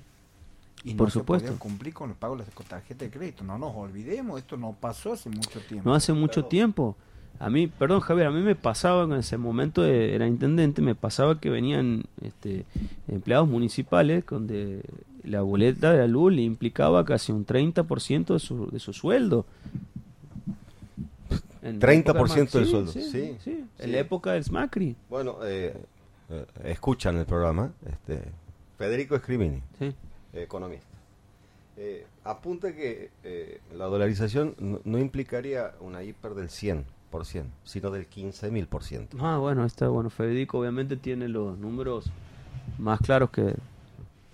Y 0.84 0.92
no 0.92 0.98
Por 0.98 1.10
se 1.10 1.18
supuesto. 1.18 1.48
podía 1.48 1.58
cumplir 1.58 1.92
con 1.92 2.08
los 2.08 2.16
pagos 2.16 2.38
de 2.38 2.44
la 2.46 2.64
tarjeta 2.66 3.04
de 3.04 3.10
crédito. 3.10 3.44
No 3.44 3.58
nos 3.58 3.74
olvidemos, 3.76 4.38
esto 4.38 4.56
no 4.56 4.72
pasó 4.80 5.12
hace 5.12 5.28
mucho 5.28 5.60
tiempo. 5.60 5.86
No 5.90 5.94
hace 5.94 6.12
mucho 6.12 6.44
tiempo. 6.46 6.96
A 7.40 7.50
mí, 7.50 7.68
perdón 7.68 8.00
Javier, 8.00 8.26
a 8.26 8.30
mí 8.30 8.40
me 8.40 8.54
pasaba 8.56 9.04
en 9.04 9.12
ese 9.12 9.36
momento 9.36 9.84
eh, 9.86 10.14
era 10.14 10.26
intendente, 10.26 10.82
me 10.82 10.94
pasaba 10.96 11.40
que 11.40 11.50
venían 11.50 12.04
este, 12.22 12.64
empleados 13.06 13.48
municipales 13.48 14.24
donde 14.28 14.82
la 15.22 15.42
boleta 15.42 15.92
de 15.92 15.98
la 15.98 16.06
luz 16.08 16.32
le 16.32 16.42
implicaba 16.42 17.04
casi 17.04 17.30
un 17.32 17.46
30% 17.46 18.32
de 18.32 18.38
su, 18.40 18.70
de 18.70 18.78
su 18.80 18.92
sueldo. 18.92 19.46
En 21.62 21.80
la 21.80 21.86
30% 21.86 22.10
época 22.10 22.34
del 22.34 22.48
sueldo, 22.66 22.92
Sí, 22.92 23.02
sí, 23.02 23.36
sí, 23.42 23.64
en 23.78 23.92
la 23.92 23.98
época 23.98 24.32
del 24.32 24.44
Macri. 24.50 24.96
Bueno, 25.10 25.36
eh, 25.44 25.76
eh, 26.30 26.44
escuchan 26.64 27.16
el 27.18 27.26
programa. 27.26 27.72
Este, 27.88 28.22
Federico 28.78 29.16
Escrimini, 29.16 29.60
Sí. 29.78 29.92
economista. 30.32 30.86
Eh, 31.76 32.06
apunta 32.24 32.74
que 32.74 33.10
eh, 33.22 33.60
la 33.76 33.84
dolarización 33.86 34.54
no, 34.58 34.80
no 34.84 34.98
implicaría 34.98 35.72
una 35.80 36.02
hiper 36.02 36.34
del 36.34 36.48
100%, 36.48 36.82
sino 37.64 37.90
del 37.90 38.08
15.000%. 38.08 39.08
Ah, 39.20 39.38
bueno, 39.38 39.64
está 39.64 39.88
bueno. 39.88 40.10
Federico 40.10 40.58
obviamente 40.58 40.96
tiene 40.96 41.28
los 41.28 41.58
números 41.58 42.06
más 42.78 43.00
claros 43.00 43.30
que, 43.30 43.54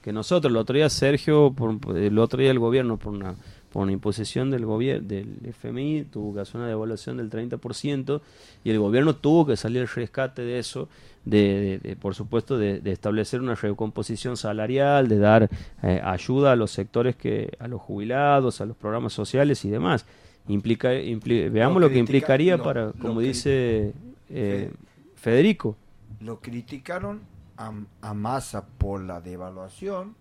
que 0.02 0.12
nosotros. 0.12 0.50
El 0.50 0.56
otro 0.56 0.76
día 0.76 0.88
Sergio, 0.90 1.52
por, 1.52 1.76
el 1.96 2.18
otro 2.18 2.40
día 2.40 2.50
el 2.50 2.58
gobierno, 2.58 2.96
por 2.96 3.12
una, 3.14 3.34
por 3.72 3.82
una 3.82 3.92
imposición 3.92 4.50
del 4.50 4.66
gobierno 4.66 5.06
del 5.08 5.38
FMI, 5.46 6.04
tuvo 6.04 6.34
que 6.34 6.40
hacer 6.40 6.56
una 6.60 6.68
devaluación 6.68 7.16
del 7.16 7.30
30% 7.30 8.20
y 8.64 8.70
el 8.70 8.78
gobierno 8.78 9.14
tuvo 9.16 9.46
que 9.46 9.56
salir 9.56 9.80
al 9.82 9.88
rescate 9.88 10.42
de 10.42 10.58
eso, 10.58 10.88
de, 11.24 11.80
de- 11.82 11.96
por 11.96 12.14
supuesto, 12.14 12.58
de, 12.58 12.80
de 12.80 12.92
establecer 12.92 13.40
una 13.40 13.54
recomposición 13.54 14.36
salarial, 14.36 15.08
de 15.08 15.18
dar 15.18 15.48
eh, 15.82 16.00
ayuda 16.04 16.52
a 16.52 16.56
los 16.56 16.70
sectores 16.70 17.16
que, 17.16 17.56
a 17.58 17.66
los 17.68 17.80
jubilados, 17.80 18.60
a 18.60 18.66
los 18.66 18.76
programas 18.76 19.12
sociales 19.12 19.64
y 19.64 19.70
demás. 19.70 20.04
Implica, 20.48 20.92
impli- 20.92 21.50
veamos 21.50 21.80
lo, 21.80 21.88
que 21.88 21.98
implicaría 21.98 22.62
para, 22.62 22.92
como 22.92 23.20
dice 23.20 23.94
eh, 24.28 24.70
Federico. 25.16 25.76
Lo 26.20 26.40
criticaron 26.40 27.22
a, 27.56 27.72
a 28.02 28.14
Massa 28.14 28.66
por 28.66 29.00
la 29.02 29.20
devaluación, 29.20 30.14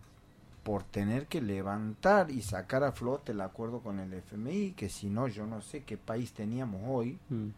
por 0.63 0.84
tener 0.84 1.27
que 1.27 1.42
levantar 1.42 2.32
y 2.32 2.42
sacar 2.42 2.84
a 2.86 2.94
flote 2.94 3.34
el 3.34 3.42
acuerdo 3.42 3.80
con 3.80 4.00
el 4.00 4.13
FMI, 4.13 4.72
que 4.72 4.88
si 4.88 5.08
no, 5.10 5.27
yo 5.27 5.46
no 5.46 5.62
sé 5.62 5.84
qué 5.84 5.98
país 5.98 6.32
teníamos 6.32 6.82
hoy. 6.88 7.18
Mm. 7.30 7.50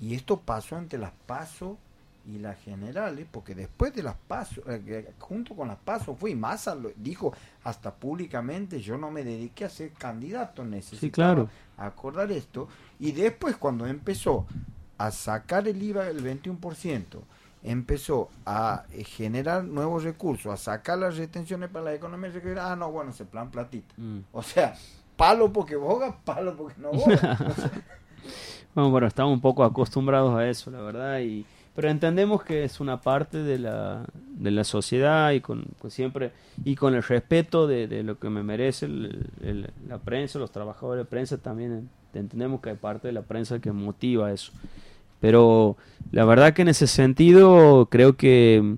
Y 0.00 0.14
esto 0.14 0.40
pasó 0.40 0.76
entre 0.76 0.98
las 0.98 1.12
PASO 1.26 1.78
y 2.26 2.38
las 2.38 2.58
generales, 2.60 3.26
porque 3.30 3.54
después 3.54 3.94
de 3.94 4.02
las 4.02 4.16
PASO, 4.16 4.62
eh, 4.66 5.12
junto 5.18 5.54
con 5.54 5.68
las 5.68 5.78
PASO 5.78 6.14
fue, 6.14 6.30
y 6.30 6.34
Massa 6.34 6.74
lo 6.74 6.90
dijo 6.96 7.32
hasta 7.64 7.94
públicamente, 7.94 8.80
yo 8.80 8.96
no 8.96 9.10
me 9.10 9.24
dediqué 9.24 9.64
a 9.64 9.68
ser 9.68 9.92
candidato, 9.92 10.64
necesitaba 10.64 11.34
claro. 11.34 11.48
acordar 11.76 12.32
esto. 12.32 12.68
Y 12.98 13.12
después 13.12 13.56
cuando 13.56 13.86
empezó 13.86 14.46
a 14.98 15.10
sacar 15.10 15.68
el 15.68 15.82
IVA 15.82 16.04
del 16.04 16.24
21%, 16.24 17.20
empezó 17.62 18.30
a 18.44 18.84
eh, 18.92 19.04
generar 19.04 19.64
nuevos 19.64 20.04
recursos, 20.04 20.52
a 20.52 20.56
sacar 20.56 20.98
las 20.98 21.16
retenciones 21.16 21.70
para 21.70 21.86
la 21.86 21.94
economía 21.94 22.30
ah, 22.60 22.76
no, 22.76 22.90
bueno, 22.90 23.10
ese 23.10 23.24
plan 23.24 23.50
platita. 23.50 23.94
Mm. 23.96 24.20
O 24.32 24.42
sea, 24.42 24.74
palo 25.16 25.52
porque 25.52 25.76
boga, 25.76 26.16
palo 26.24 26.56
porque 26.56 26.80
no 26.80 26.92
boga. 26.92 27.38
O 27.48 27.54
sea, 27.54 27.70
Bueno, 28.74 28.90
bueno, 28.90 29.06
estamos 29.06 29.32
un 29.32 29.40
poco 29.40 29.62
acostumbrados 29.62 30.34
a 30.34 30.48
eso, 30.48 30.70
la 30.70 30.80
verdad, 30.80 31.20
y 31.20 31.46
pero 31.74 31.88
entendemos 31.90 32.42
que 32.44 32.64
es 32.64 32.80
una 32.80 33.00
parte 33.00 33.38
de 33.42 33.58
la, 33.58 34.04
de 34.36 34.50
la 34.50 34.64
sociedad 34.64 35.32
y 35.32 35.40
con, 35.40 35.64
con 35.80 35.90
siempre 35.90 36.30
y 36.64 36.76
con 36.76 36.94
el 36.94 37.02
respeto 37.02 37.66
de, 37.66 37.88
de 37.88 38.02
lo 38.02 38.18
que 38.18 38.30
me 38.30 38.42
merece 38.42 38.88
la 38.88 39.98
prensa, 39.98 40.38
los 40.38 40.52
trabajadores 40.52 41.04
de 41.04 41.10
prensa 41.10 41.38
también 41.38 41.88
entendemos 42.14 42.60
que 42.60 42.70
hay 42.70 42.76
parte 42.76 43.08
de 43.08 43.12
la 43.12 43.22
prensa 43.22 43.58
que 43.58 43.72
motiva 43.72 44.32
eso. 44.32 44.52
Pero 45.20 45.76
la 46.12 46.24
verdad 46.24 46.52
que 46.52 46.62
en 46.62 46.68
ese 46.68 46.86
sentido 46.86 47.86
creo 47.90 48.16
que 48.16 48.76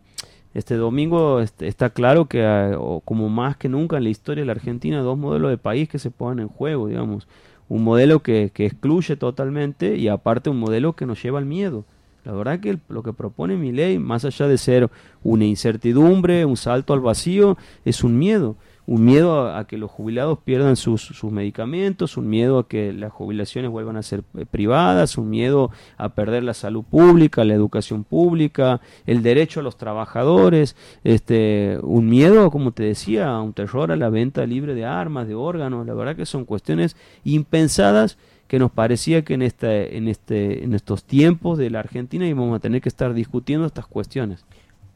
este 0.54 0.76
domingo 0.76 1.40
est- 1.40 1.60
está 1.62 1.90
claro 1.90 2.26
que 2.26 2.44
o 2.78 3.00
como 3.00 3.28
más 3.28 3.56
que 3.56 3.68
nunca 3.68 3.96
en 3.98 4.04
la 4.04 4.10
historia 4.10 4.42
de 4.42 4.46
la 4.46 4.52
Argentina, 4.52 5.00
dos 5.00 5.18
modelos 5.18 5.50
de 5.50 5.58
país 5.58 5.88
que 5.88 5.98
se 5.98 6.10
ponen 6.10 6.44
en 6.44 6.48
juego, 6.48 6.88
digamos. 6.88 7.26
Un 7.68 7.82
modelo 7.82 8.22
que, 8.22 8.52
que 8.54 8.64
excluye 8.66 9.16
totalmente 9.16 9.96
y 9.96 10.06
aparte 10.08 10.50
un 10.50 10.60
modelo 10.60 10.94
que 10.94 11.04
nos 11.04 11.20
lleva 11.22 11.40
al 11.40 11.46
miedo. 11.46 11.84
La 12.26 12.32
verdad 12.32 12.58
que 12.58 12.76
lo 12.88 13.04
que 13.04 13.12
propone 13.12 13.56
mi 13.56 13.70
ley, 13.70 14.00
más 14.00 14.24
allá 14.24 14.48
de 14.48 14.58
ser 14.58 14.90
una 15.22 15.44
incertidumbre, 15.44 16.44
un 16.44 16.56
salto 16.56 16.92
al 16.92 16.98
vacío, 16.98 17.56
es 17.84 18.02
un 18.02 18.18
miedo. 18.18 18.56
Un 18.88 19.04
miedo 19.04 19.46
a, 19.46 19.60
a 19.60 19.66
que 19.66 19.78
los 19.78 19.92
jubilados 19.92 20.40
pierdan 20.44 20.74
sus, 20.74 21.02
sus 21.02 21.30
medicamentos, 21.30 22.16
un 22.16 22.28
miedo 22.28 22.58
a 22.58 22.66
que 22.66 22.92
las 22.92 23.12
jubilaciones 23.12 23.70
vuelvan 23.70 23.96
a 23.96 24.02
ser 24.02 24.24
eh, 24.36 24.44
privadas, 24.44 25.18
un 25.18 25.30
miedo 25.30 25.70
a 25.98 26.10
perder 26.10 26.42
la 26.42 26.54
salud 26.54 26.82
pública, 26.82 27.44
la 27.44 27.54
educación 27.54 28.02
pública, 28.02 28.80
el 29.06 29.22
derecho 29.22 29.60
a 29.60 29.62
los 29.62 29.76
trabajadores, 29.76 30.74
este, 31.04 31.78
un 31.82 32.08
miedo, 32.08 32.50
como 32.50 32.72
te 32.72 32.82
decía, 32.82 33.28
a 33.28 33.40
un 33.40 33.52
terror 33.52 33.92
a 33.92 33.96
la 33.96 34.10
venta 34.10 34.44
libre 34.46 34.74
de 34.74 34.84
armas, 34.84 35.28
de 35.28 35.36
órganos. 35.36 35.86
La 35.86 35.94
verdad 35.94 36.16
que 36.16 36.26
son 36.26 36.44
cuestiones 36.44 36.96
impensadas 37.24 38.18
que 38.48 38.58
nos 38.58 38.70
parecía 38.70 39.22
que 39.22 39.34
en 39.34 39.42
esta, 39.42 39.74
en 39.74 40.08
este, 40.08 40.64
en 40.64 40.74
estos 40.74 41.04
tiempos 41.04 41.58
de 41.58 41.70
la 41.70 41.80
Argentina 41.80 42.26
íbamos 42.26 42.56
a 42.56 42.60
tener 42.60 42.80
que 42.80 42.88
estar 42.88 43.12
discutiendo 43.14 43.66
estas 43.66 43.86
cuestiones. 43.86 44.44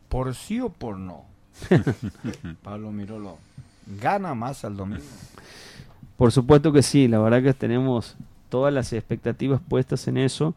por 0.08 0.34
sí 0.34 0.60
o 0.60 0.68
por 0.68 0.98
no. 0.98 1.24
Pablo 2.62 2.90
Mirolo, 2.92 3.38
gana 4.00 4.34
más 4.34 4.64
al 4.64 4.76
domingo. 4.76 5.02
Por 6.16 6.32
supuesto 6.32 6.72
que 6.72 6.82
sí, 6.82 7.08
la 7.08 7.18
verdad 7.18 7.42
que 7.42 7.54
tenemos 7.54 8.16
todas 8.48 8.72
las 8.72 8.92
expectativas 8.92 9.60
puestas 9.66 10.06
en 10.08 10.16
eso, 10.16 10.54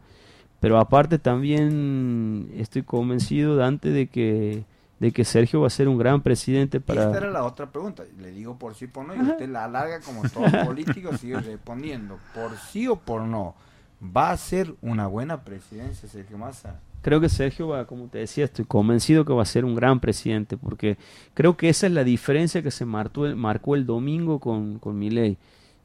pero 0.60 0.78
aparte 0.78 1.18
también 1.18 2.50
estoy 2.56 2.82
convencido, 2.82 3.56
Dante, 3.56 3.90
de 3.90 4.06
que, 4.06 4.64
de 5.04 5.12
que 5.12 5.22
Sergio 5.26 5.60
va 5.60 5.66
a 5.66 5.70
ser 5.70 5.86
un 5.86 5.98
gran 5.98 6.22
presidente 6.22 6.78
Esta 6.78 6.94
era 6.94 7.10
para... 7.10 7.30
la 7.30 7.44
otra 7.44 7.70
pregunta. 7.70 8.04
Le 8.18 8.30
digo 8.30 8.58
por 8.58 8.74
sí 8.74 8.86
o 8.86 8.88
por 8.88 9.06
no, 9.06 9.14
y 9.14 9.18
Ajá. 9.18 9.32
usted 9.32 9.50
la 9.50 9.64
alarga 9.64 10.00
como 10.00 10.22
todo 10.22 10.46
político, 10.64 11.14
sigue 11.18 11.38
respondiendo. 11.38 12.18
Por 12.34 12.56
sí 12.56 12.88
o 12.88 12.96
por 12.96 13.20
no, 13.20 13.54
¿va 14.00 14.30
a 14.30 14.36
ser 14.38 14.74
una 14.80 15.06
buena 15.06 15.44
presidencia 15.44 16.08
Sergio 16.08 16.38
Massa? 16.38 16.80
Creo 17.02 17.20
que 17.20 17.28
Sergio 17.28 17.68
va, 17.68 17.86
como 17.86 18.06
te 18.06 18.16
decía, 18.16 18.46
estoy 18.46 18.64
convencido 18.64 19.26
que 19.26 19.34
va 19.34 19.42
a 19.42 19.44
ser 19.44 19.66
un 19.66 19.74
gran 19.74 20.00
presidente, 20.00 20.56
porque 20.56 20.96
creo 21.34 21.54
que 21.54 21.68
esa 21.68 21.86
es 21.86 21.92
la 21.92 22.02
diferencia 22.02 22.62
que 22.62 22.70
se 22.70 22.86
marcó 22.86 23.26
el, 23.26 23.36
marcó 23.36 23.74
el 23.74 23.84
domingo 23.84 24.40
con, 24.40 24.78
con 24.78 24.98
Milei. 24.98 25.36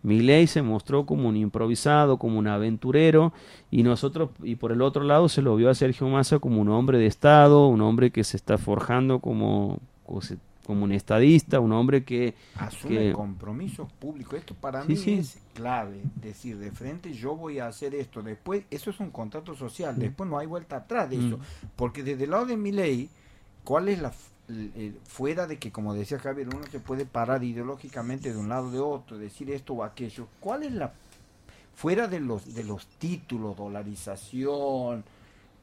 Milei 0.02 0.48
se 0.48 0.62
mostró 0.62 1.06
como 1.06 1.28
un 1.28 1.36
improvisado, 1.36 2.18
como 2.18 2.40
un 2.40 2.48
aventurero, 2.48 3.34
y 3.70 3.84
nosotros, 3.84 4.30
y 4.44 4.56
por 4.56 4.72
el 4.72 4.82
otro 4.82 5.04
lado 5.04 5.28
se 5.28 5.42
lo 5.42 5.56
vio 5.58 5.70
a 5.70 5.76
Sergio 5.76 6.08
Massa 6.08 6.40
como 6.40 6.62
un 6.62 6.70
hombre 6.70 6.98
de 6.98 7.06
Estado, 7.08 7.68
un 7.68 7.82
hombre 7.82 8.10
que 8.12 8.24
se 8.24 8.38
está 8.38 8.58
forjando 8.58 9.20
como, 9.20 9.80
como 10.66 10.84
un 10.86 10.92
estadista, 10.94 11.60
un 11.60 11.72
hombre 11.74 12.04
que 12.04 12.34
Asume 12.56 12.98
Que- 12.98 13.12
compromisos 13.14 13.92
públicos. 13.94 14.36
Esto 14.36 14.54
para 14.54 14.84
Sí, 14.84 14.88
mí 14.90 14.96
sí. 14.96 15.14
es 15.16 15.40
clave. 15.54 16.02
Decir 16.22 16.58
de 16.60 16.72
frente, 16.72 17.12
yo 17.14 17.36
voy 17.36 17.60
a 17.60 17.68
hacer 17.68 17.94
esto. 17.96 18.22
Después, 18.22 18.64
eso 18.70 18.92
es 18.92 19.00
un 19.00 19.10
contrato 19.10 19.56
social. 19.56 19.98
Después 19.98 20.30
no 20.30 20.38
hay 20.38 20.46
vuelta 20.48 20.78
atrás 20.78 21.10
de 21.10 21.18
eso. 21.18 21.38
Mm. 21.38 21.42
Porque 21.76 22.04
desde 22.04 22.24
el 22.26 22.30
lado 22.32 22.46
de 22.46 22.56
mi 22.56 22.72
ley, 22.72 23.10
¿cuál 23.64 23.90
es 23.90 24.00
la. 24.02 24.14
El- 24.50 25.00
fuera 25.06 25.46
de 25.48 25.58
que, 25.60 25.72
como 25.72 25.94
decía 25.94 26.20
Javier, 26.20 26.48
uno 26.54 26.66
se 26.72 26.80
puede 26.80 27.06
parar 27.06 27.44
ideológicamente 27.44 28.32
de 28.34 28.38
un 28.38 28.50
lado 28.50 28.68
o 28.68 28.72
de 28.72 28.80
otro, 28.80 29.18
decir 29.18 29.50
esto 29.52 29.74
o 29.74 29.84
aquello. 29.84 30.28
¿Cuál 30.40 30.64
es 30.64 30.74
la. 30.74 30.92
Fuera 31.76 32.08
de 32.08 32.20
los, 32.20 32.54
de 32.54 32.64
los 32.66 32.88
títulos, 32.88 33.56
dolarización, 33.56 35.04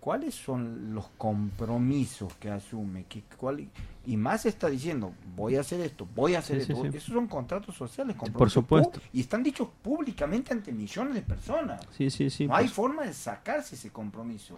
¿cuáles 0.00 0.34
son 0.34 0.94
los 0.94 1.08
compromisos 1.18 2.32
que 2.36 2.48
asume? 2.50 3.04
¿Qué, 3.08 3.22
cuál, 3.36 3.68
y 4.06 4.16
más 4.16 4.46
está 4.46 4.68
diciendo, 4.70 5.12
voy 5.34 5.56
a 5.56 5.60
hacer 5.60 5.80
esto, 5.80 6.08
voy 6.14 6.34
a 6.34 6.38
hacer 6.38 6.64
Sí, 6.64 6.72
esto. 6.72 6.82
sí. 6.90 6.96
Esos 6.96 7.12
son 7.12 7.26
contratos 7.26 7.74
sociales, 7.76 8.14
Por 8.16 8.28
compromisos 8.28 8.52
supuesto. 8.62 8.98
pu- 9.00 9.02
Y 9.12 9.20
están 9.20 9.42
dichos 9.42 9.68
públicamente 9.82 10.54
ante 10.54 10.72
millones 10.72 11.14
de 11.14 11.22
personas. 11.22 11.86
sí, 11.90 12.08
sí, 12.08 12.30
sí. 12.30 12.46
no 12.46 12.54
hay 12.56 12.68
forma 12.68 13.02
de 13.04 13.12
sacarse 13.12 13.74
ese 13.74 13.90
compromiso. 13.90 14.56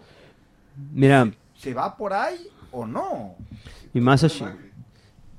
mira, 0.93 1.29
¿Se 1.57 1.73
va 1.73 1.97
por 1.97 2.13
ahí 2.13 2.47
o 2.71 2.85
no? 2.85 3.35
y 3.93 3.99
más 3.99 4.23
allá, 4.23 4.55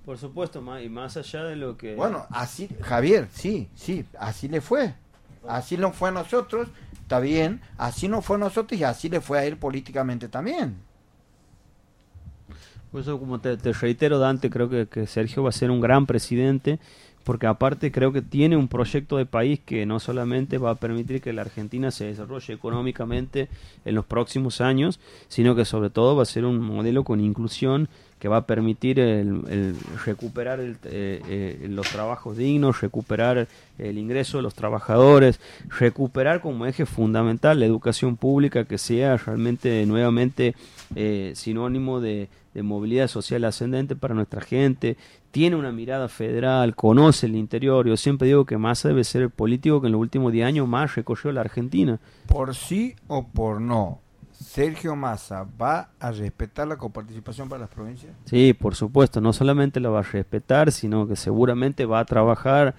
por 0.04 0.18
supuesto, 0.18 0.60
y 0.80 0.88
más 0.88 1.16
allá 1.16 1.44
de 1.44 1.56
lo 1.56 1.76
que... 1.76 1.94
Bueno, 1.94 2.26
así, 2.30 2.68
Javier, 2.80 3.28
sí, 3.32 3.68
sí, 3.74 4.04
así 4.18 4.48
le 4.48 4.60
fue. 4.60 4.94
Así 5.46 5.76
lo 5.76 5.92
fue 5.92 6.08
a 6.08 6.12
nosotros, 6.12 6.68
está 7.02 7.20
bien. 7.20 7.60
Así 7.78 8.08
no 8.08 8.22
fue 8.22 8.36
a 8.36 8.40
nosotros 8.40 8.80
y 8.80 8.84
así 8.84 9.08
le 9.08 9.20
fue 9.20 9.38
a 9.38 9.44
él 9.44 9.56
políticamente 9.56 10.28
también. 10.28 10.76
Por 12.90 13.02
eso, 13.02 13.20
como 13.20 13.40
te, 13.40 13.56
te 13.56 13.72
reitero, 13.72 14.18
Dante, 14.18 14.50
creo 14.50 14.68
que, 14.68 14.88
que 14.88 15.06
Sergio 15.06 15.44
va 15.44 15.50
a 15.50 15.52
ser 15.52 15.70
un 15.70 15.80
gran 15.80 16.06
presidente, 16.06 16.80
porque 17.24 17.46
aparte 17.46 17.92
creo 17.92 18.12
que 18.12 18.22
tiene 18.22 18.56
un 18.56 18.68
proyecto 18.68 19.16
de 19.16 19.26
país 19.26 19.60
que 19.60 19.86
no 19.86 20.00
solamente 20.00 20.58
va 20.58 20.70
a 20.70 20.74
permitir 20.76 21.20
que 21.20 21.32
la 21.32 21.42
Argentina 21.42 21.90
se 21.90 22.06
desarrolle 22.06 22.54
económicamente 22.54 23.48
en 23.84 23.94
los 23.94 24.04
próximos 24.04 24.60
años, 24.60 25.00
sino 25.28 25.54
que 25.54 25.64
sobre 25.64 25.90
todo 25.90 26.16
va 26.16 26.22
a 26.22 26.26
ser 26.26 26.44
un 26.44 26.60
modelo 26.60 27.04
con 27.04 27.20
inclusión 27.20 27.88
que 28.20 28.28
va 28.28 28.36
a 28.36 28.46
permitir 28.46 29.00
el, 29.00 29.74
recuperar 30.04 30.60
eh, 30.60 30.76
eh, 30.84 31.66
los 31.70 31.88
trabajos 31.88 32.36
dignos, 32.36 32.82
recuperar 32.82 33.48
el 33.78 33.98
ingreso 33.98 34.36
de 34.36 34.42
los 34.42 34.54
trabajadores, 34.54 35.40
recuperar 35.78 36.42
como 36.42 36.66
eje 36.66 36.84
fundamental 36.84 37.58
la 37.58 37.64
educación 37.64 38.18
pública 38.18 38.66
que 38.66 38.76
sea 38.76 39.16
realmente 39.16 39.84
nuevamente 39.86 40.54
eh, 40.94 41.32
sinónimo 41.34 42.00
de, 42.00 42.28
movilidad 42.62 43.08
social 43.08 43.44
ascendente 43.44 43.96
para 43.96 44.12
nuestra 44.12 44.42
gente, 44.42 44.98
tiene 45.30 45.56
una 45.56 45.72
mirada 45.72 46.08
federal, 46.08 46.74
conoce 46.74 47.26
el 47.26 47.36
interior. 47.36 47.86
Yo 47.86 47.96
siempre 47.96 48.26
digo 48.26 48.44
que 48.44 48.58
Massa 48.58 48.88
debe 48.88 49.04
ser 49.04 49.22
el 49.22 49.30
político 49.30 49.80
que 49.80 49.86
en 49.86 49.92
los 49.92 50.00
últimos 50.00 50.30
10 50.32 50.46
años 50.46 50.68
más 50.68 50.94
recorrió 50.94 51.32
la 51.32 51.40
Argentina. 51.42 52.00
¿Por 52.26 52.54
sí 52.54 52.96
o 53.06 53.26
por 53.26 53.62
no? 53.62 54.00
Sergio 54.40 54.96
Massa 54.96 55.46
va 55.60 55.90
a 56.00 56.10
respetar 56.12 56.66
la 56.66 56.78
coparticipación 56.78 57.48
para 57.48 57.60
las 57.60 57.68
provincias? 57.68 58.12
Sí, 58.24 58.54
por 58.54 58.74
supuesto, 58.74 59.20
no 59.20 59.32
solamente 59.34 59.80
la 59.80 59.90
va 59.90 60.00
a 60.00 60.02
respetar, 60.02 60.72
sino 60.72 61.06
que 61.06 61.14
seguramente 61.14 61.84
va 61.84 62.00
a 62.00 62.04
trabajar 62.06 62.74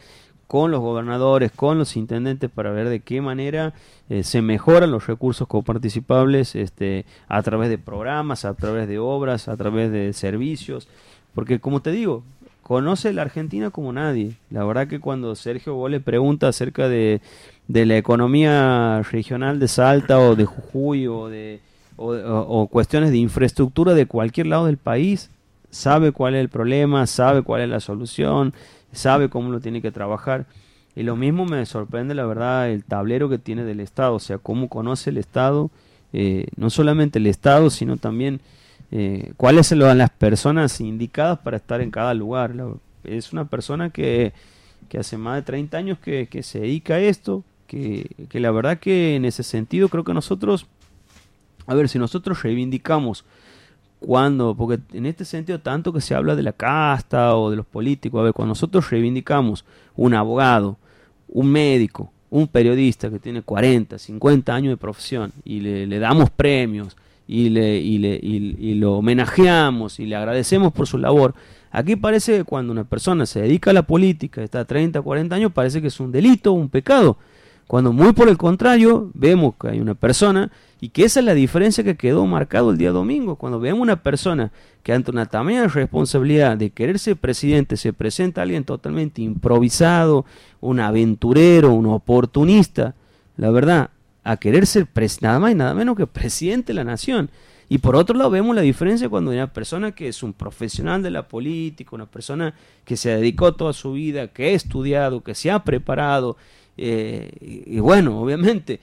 con 0.48 0.72
los 0.72 0.82
gobernadores, 0.82 1.52
con 1.52 1.78
los 1.78 1.96
intendentes 1.96 2.50
para 2.50 2.72
ver 2.72 2.90
de 2.90 3.00
qué 3.00 3.22
manera 3.22 3.74
eh, 4.10 4.24
se 4.24 4.42
mejoran 4.42 4.92
los 4.92 5.08
recursos 5.08 5.48
coparticipables 5.48 6.56
este, 6.56 7.06
a 7.28 7.42
través 7.44 7.70
de 7.70 7.78
programas, 7.78 8.44
a 8.44 8.56
través 8.56 8.88
de 8.88 9.00
obras, 9.00 9.48
a 9.48 9.56
través 9.56 9.92
de 9.92 10.12
servicios, 10.14 10.90
porque 11.34 11.60
como 11.60 11.82
te 11.82 11.92
digo, 11.92 12.24
conoce 12.72 13.12
la 13.12 13.24
Argentina 13.24 13.70
como 13.70 13.92
nadie. 13.92 14.38
La 14.50 14.64
verdad 14.64 14.88
que 14.88 15.02
cuando 15.02 15.36
Sergio 15.36 15.76
vos 15.76 15.92
le 15.92 16.00
pregunta 16.00 16.48
acerca 16.48 16.88
de 16.88 17.20
de 17.68 17.86
la 17.86 17.98
economía 17.98 19.02
regional 19.12 19.60
de 19.60 19.68
Salta 19.68 20.22
o 20.22 20.38
de 20.38 20.46
Jujuy 20.46 21.06
o 21.06 21.28
de 21.28 21.60
o, 21.98 22.70
cuestiones 22.72 23.12
de 23.12 23.18
infraestructura 23.18 23.94
de 23.94 24.06
cualquier 24.06 24.48
lado 24.48 24.68
del 24.68 24.78
país, 24.78 25.32
sabe 25.70 26.14
cuál 26.14 26.36
es 26.36 26.40
el 26.40 26.48
problema, 26.48 27.06
sabe 27.08 27.42
cuál 27.42 27.64
es 27.64 27.68
la 27.68 27.82
solución, 27.82 28.54
sabe 28.94 29.28
cómo 29.28 29.52
lo 29.52 29.60
tiene 29.60 29.82
que 29.82 29.92
trabajar. 29.92 30.46
Y 30.96 31.04
lo 31.04 31.18
mismo 31.18 31.46
me 31.46 31.66
sorprende, 31.66 32.16
la 32.16 32.26
verdad, 32.26 32.70
el 32.70 32.86
tablero 32.86 33.28
que 33.28 33.38
tiene 33.38 33.66
del 33.66 33.82
Estado, 33.82 34.14
o 34.14 34.20
sea, 34.20 34.38
cómo 34.38 34.70
conoce 34.70 35.10
el 35.10 35.18
Estado, 35.18 35.70
eh, 36.14 36.48
no 36.56 36.70
solamente 36.70 37.20
el 37.20 37.28
Estado, 37.28 37.70
sino 37.70 37.98
también 37.98 38.40
eh, 38.92 39.34
cuáles 39.38 39.68
son 39.68 39.80
las 39.80 40.10
personas 40.10 40.80
indicadas 40.82 41.40
para 41.40 41.58
estar 41.58 41.82
en 41.82 41.92
cada 41.92 42.14
lugar. 42.14 42.54
Es 43.04 43.34
una 43.34 43.46
persona 43.46 43.90
que, 43.90 44.34
hace 45.00 45.18
más 45.18 45.36
de 45.38 45.42
30 45.44 45.78
años 45.78 46.00
que, 46.00 46.28
que 46.28 46.44
se 46.44 46.60
dedica 46.60 46.96
a 46.96 47.00
esto, 47.00 47.44
que, 47.72 48.40
la 48.40 48.52
verdad 48.52 48.80
que 48.80 49.16
en 49.16 49.26
ese 49.26 49.44
sentido 49.44 49.88
creo 49.88 50.04
que 50.04 50.14
nosotros, 50.14 50.66
a 51.68 51.74
ver, 51.74 51.88
si 51.88 52.00
nosotros 52.00 52.44
reivindicamos 52.44 53.24
cuando, 54.00 54.56
porque 54.56 54.80
en 54.94 55.06
este 55.06 55.24
sentido 55.24 55.60
tanto 55.60 55.94
que 55.94 56.02
se 56.02 56.16
habla 56.16 56.36
de 56.36 56.44
la 56.44 56.54
casta 56.54 57.36
o 57.38 57.50
de 57.50 57.56
los 57.56 57.66
políticos, 57.66 58.20
a 58.20 58.24
ver, 58.24 58.34
cuando 58.34 58.50
nosotros 58.50 58.90
reivindicamos 58.90 59.64
un 59.96 60.14
abogado, 60.14 60.78
un 61.30 61.50
médico, 61.50 62.12
un 62.30 62.48
periodista 62.48 63.10
que 63.10 63.20
tiene 63.20 63.42
40, 63.42 63.98
50 63.98 64.54
años 64.54 64.72
de 64.72 64.78
profesión 64.78 65.32
y 65.46 65.62
le, 65.62 66.00
damos 66.00 66.30
premios 66.30 66.98
y, 67.32 67.50
le, 67.50 67.78
y, 67.78 67.98
le, 67.98 68.20
y, 68.22 68.74
lo 68.74 68.96
homenajeamos 68.98 70.02
y 70.02 70.06
le 70.06 70.18
agradecemos 70.18 70.74
por 70.74 70.86
su 70.86 70.98
labor, 70.98 71.34
aquí 71.72 71.96
parece 71.96 72.40
que 72.40 72.44
cuando 72.44 72.74
una 72.74 72.84
persona 72.84 73.26
se 73.26 73.42
dedica 73.42 73.72
a 73.72 73.74
la 73.74 73.84
política, 73.84 74.44
está 74.44 74.66
30, 74.66 75.02
40 75.02 75.34
años, 75.34 75.54
parece 75.54 75.82
que 75.82 75.88
es 75.88 76.00
un 76.02 76.12
delito, 76.12 76.52
un 76.52 76.68
pecado. 76.68 77.18
Cuando 77.68 77.94
muy 77.94 78.12
por 78.12 78.28
el 78.28 78.38
contrario, 78.38 79.12
vemos 79.14 79.56
que 79.56 79.70
hay 79.70 79.80
una 79.80 79.96
persona 79.96 80.52
y 80.82 80.90
que 80.90 81.06
esa 81.06 81.22
es 81.22 81.26
la 81.26 81.34
diferencia 81.34 81.86
que 81.86 81.96
quedó 81.96 82.26
marcado 82.26 82.70
el 82.70 82.78
día 82.78 82.92
domingo. 82.92 83.38
Cuando 83.38 83.62
vemos 83.62 83.80
una 83.80 84.04
persona 84.04 84.52
que 84.84 84.92
ante 84.92 85.12
una 85.12 85.28
tamaña 85.28 85.68
responsabilidad 85.68 86.58
de 86.58 86.72
querer 86.72 87.00
ser 87.00 87.16
presidente 87.16 87.78
se 87.78 87.94
presenta 87.94 88.42
alguien 88.42 88.66
totalmente 88.66 89.22
improvisado, 89.22 90.26
un 90.60 90.82
aventurero, 90.82 91.72
un 91.72 91.86
oportunista, 91.86 92.94
la 93.38 93.52
verdad, 93.52 93.92
a 94.24 94.38
querer 94.38 94.66
ser 94.66 94.88
nada 95.22 95.40
más 95.40 95.52
y 95.52 95.56
nada 95.56 95.74
menos 95.74 95.96
que 95.96 96.08
presidente 96.08 96.68
de 96.68 96.76
la 96.76 96.84
nación. 96.84 97.30
Y 97.70 97.78
por 97.78 97.96
otro 97.96 98.18
lado 98.18 98.30
vemos 98.30 98.54
la 98.54 98.62
diferencia 98.62 99.08
cuando 99.08 99.32
una 99.32 99.54
persona 99.54 99.94
que 99.94 100.10
es 100.10 100.24
un 100.24 100.34
profesional 100.34 101.02
de 101.02 101.10
la 101.10 101.28
política, 101.28 101.96
una 101.96 102.06
persona 102.06 102.54
que 102.84 102.98
se 102.98 103.12
dedicó 103.12 103.54
toda 103.54 103.72
su 103.72 103.94
vida, 103.94 104.28
que 104.28 104.48
ha 104.48 104.50
estudiado, 104.50 105.22
que 105.22 105.34
se 105.36 105.50
ha 105.50 105.64
preparado, 105.64 106.36
eh, 106.78 107.32
y, 107.40 107.80
bueno, 107.80 108.20
obviamente, 108.20 108.80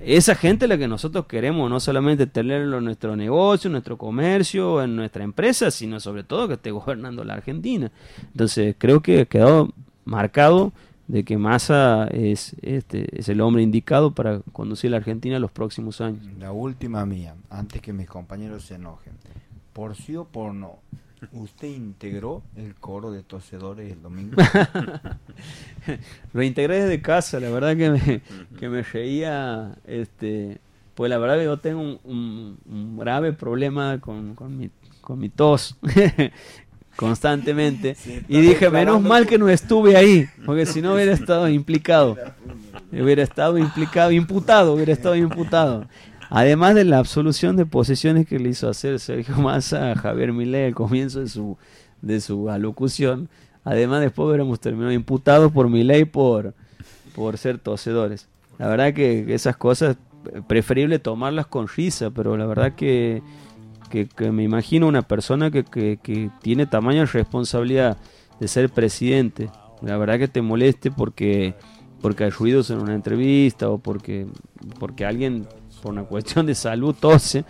esa 0.00 0.34
gente 0.34 0.64
es 0.64 0.68
la 0.68 0.78
que 0.78 0.88
nosotros 0.88 1.26
queremos, 1.26 1.68
no 1.70 1.80
solamente 1.80 2.26
tenerlo 2.26 2.78
en 2.78 2.84
nuestro 2.84 3.14
negocio, 3.14 3.68
en 3.68 3.72
nuestro 3.72 3.98
comercio, 3.98 4.82
en 4.82 4.96
nuestra 4.96 5.22
empresa, 5.22 5.70
sino 5.70 6.00
sobre 6.00 6.24
todo 6.24 6.48
que 6.48 6.54
esté 6.54 6.70
gobernando 6.70 7.24
la 7.24 7.34
Argentina. 7.34 7.90
Entonces, 8.32 8.74
creo 8.78 9.02
que 9.02 9.26
quedó 9.26 9.72
marcado 10.04 10.72
de 11.08 11.24
que 11.24 11.38
Massa 11.38 12.08
es, 12.08 12.56
este, 12.62 13.18
es 13.18 13.28
el 13.28 13.40
hombre 13.40 13.62
indicado 13.62 14.12
para 14.12 14.40
conducir 14.52 14.90
la 14.90 14.96
Argentina 14.96 15.38
los 15.38 15.50
próximos 15.50 16.00
años. 16.00 16.24
La 16.38 16.52
última 16.52 17.06
mía, 17.06 17.34
antes 17.50 17.80
que 17.80 17.92
mis 17.92 18.08
compañeros 18.08 18.64
se 18.64 18.74
enojen. 18.74 19.12
Por 19.72 19.94
sí 19.94 20.16
o 20.16 20.24
por 20.24 20.54
no, 20.54 20.78
¿Usted 21.32 21.68
integró 21.68 22.42
el 22.56 22.74
coro 22.74 23.10
de 23.10 23.22
tosedores 23.22 23.90
el 23.90 24.02
domingo? 24.02 24.36
Lo 26.32 26.42
integré 26.42 26.82
desde 26.82 27.00
casa, 27.00 27.40
la 27.40 27.48
verdad 27.50 27.76
que 27.76 27.90
me, 27.90 28.20
que 28.58 28.68
me 28.68 28.82
reía, 28.82 29.74
este, 29.86 30.58
pues 30.94 31.08
la 31.08 31.18
verdad 31.18 31.38
que 31.38 31.44
yo 31.44 31.58
tengo 31.58 31.98
un, 32.04 32.96
grave 32.98 33.32
problema 33.32 33.98
con, 33.98 34.34
con, 34.34 34.58
mi, 34.58 34.70
con 35.00 35.18
mi 35.18 35.30
tos 35.30 35.76
constantemente 36.96 37.96
y 38.28 38.40
dije, 38.40 38.70
menos 38.70 39.02
mal 39.02 39.26
que 39.26 39.38
no 39.38 39.48
estuve 39.48 39.96
ahí, 39.96 40.26
porque 40.44 40.66
si 40.66 40.82
no 40.82 40.94
hubiera 40.94 41.12
estado 41.14 41.48
implicado, 41.48 42.16
hubiera 42.92 43.22
estado 43.22 43.58
implicado, 43.58 44.10
imputado, 44.10 44.72
hubiera 44.74 44.92
estado 44.92 45.14
imputado. 45.14 45.86
Además 46.28 46.74
de 46.74 46.84
la 46.84 46.98
absolución 46.98 47.56
de 47.56 47.66
posesiones 47.66 48.26
que 48.26 48.38
le 48.38 48.48
hizo 48.48 48.68
hacer 48.68 48.98
Sergio 48.98 49.36
Massa 49.38 49.92
a 49.92 49.94
Javier 49.94 50.32
Milei 50.32 50.66
al 50.66 50.74
comienzo 50.74 51.20
de 51.20 51.28
su, 51.28 51.56
de 52.02 52.20
su 52.20 52.50
alocución, 52.50 53.28
además 53.62 54.00
después 54.00 54.26
hubiéramos 54.26 54.58
terminado 54.58 54.92
imputados 54.92 55.52
por 55.52 55.68
Milei 55.68 56.04
por, 56.04 56.54
por 57.14 57.38
ser 57.38 57.58
tosedores. 57.58 58.28
La 58.58 58.68
verdad 58.68 58.94
que 58.94 59.34
esas 59.34 59.56
cosas, 59.56 59.96
preferible 60.48 60.98
tomarlas 60.98 61.46
con 61.46 61.68
risa, 61.68 62.10
pero 62.10 62.36
la 62.36 62.46
verdad 62.46 62.74
que, 62.74 63.22
que, 63.88 64.08
me 64.30 64.42
imagino 64.42 64.86
una 64.86 65.02
persona 65.02 65.50
que, 65.50 65.64
que, 65.64 65.98
que 66.02 66.30
tiene 66.42 66.66
tamaño 66.66 67.00
de 67.00 67.06
responsabilidad 67.06 67.96
de 68.40 68.48
ser 68.48 68.70
presidente, 68.70 69.50
la 69.82 69.96
verdad 69.96 70.18
que 70.18 70.28
te 70.28 70.42
moleste 70.42 70.90
porque 70.90 71.54
porque 72.02 72.24
hay 72.24 72.30
ruidos 72.30 72.70
en 72.70 72.78
una 72.78 72.94
entrevista 72.94 73.68
o 73.70 73.78
porque 73.78 74.26
porque 74.78 75.04
alguien 75.04 75.46
por 75.86 75.92
una 75.92 76.04
cuestión 76.04 76.46
de 76.46 76.54
salud 76.56 76.94
tose, 76.98 77.44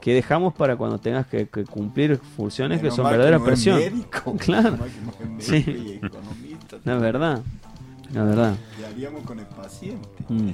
que 0.00 0.14
dejamos 0.14 0.54
para 0.54 0.76
cuando 0.76 0.98
tengas 0.98 1.26
que, 1.26 1.46
cumplir 1.46 2.18
funciones 2.36 2.80
que 2.80 2.90
son 2.90 3.10
verdadera 3.10 3.42
presión. 3.42 3.80
claro. 4.38 4.78
sí. 5.38 6.00
La 6.84 6.96
verdad. 6.98 7.42
La 8.12 8.22
verdad. 8.22 8.56
con 9.24 9.40
el 9.40 9.46
paciente. 9.46 10.08
Mm. 10.28 10.50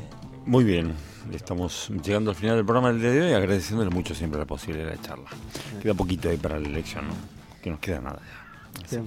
Muy 0.46 0.64
bien. 0.64 0.92
Estamos 1.32 1.90
llegando 2.02 2.30
al 2.30 2.36
final 2.36 2.56
del 2.56 2.64
programa 2.64 2.92
del 2.92 3.00
día 3.00 3.10
de 3.10 3.22
hoy, 3.22 3.32
agradeciéndole 3.34 3.90
mucho 3.90 4.14
siempre 4.14 4.40
la 4.40 4.46
posibilidad 4.46 4.88
de 4.88 4.96
la 4.96 5.02
charla. 5.02 5.26
Queda 5.80 5.94
poquito 5.94 6.28
ahí 6.28 6.36
para 6.36 6.58
la 6.58 6.66
elección, 6.66 7.06
¿no? 7.08 7.14
Que 7.62 7.70
nos 7.70 7.78
queda 7.78 8.00
nada 8.00 8.20
ya. 8.90 9.02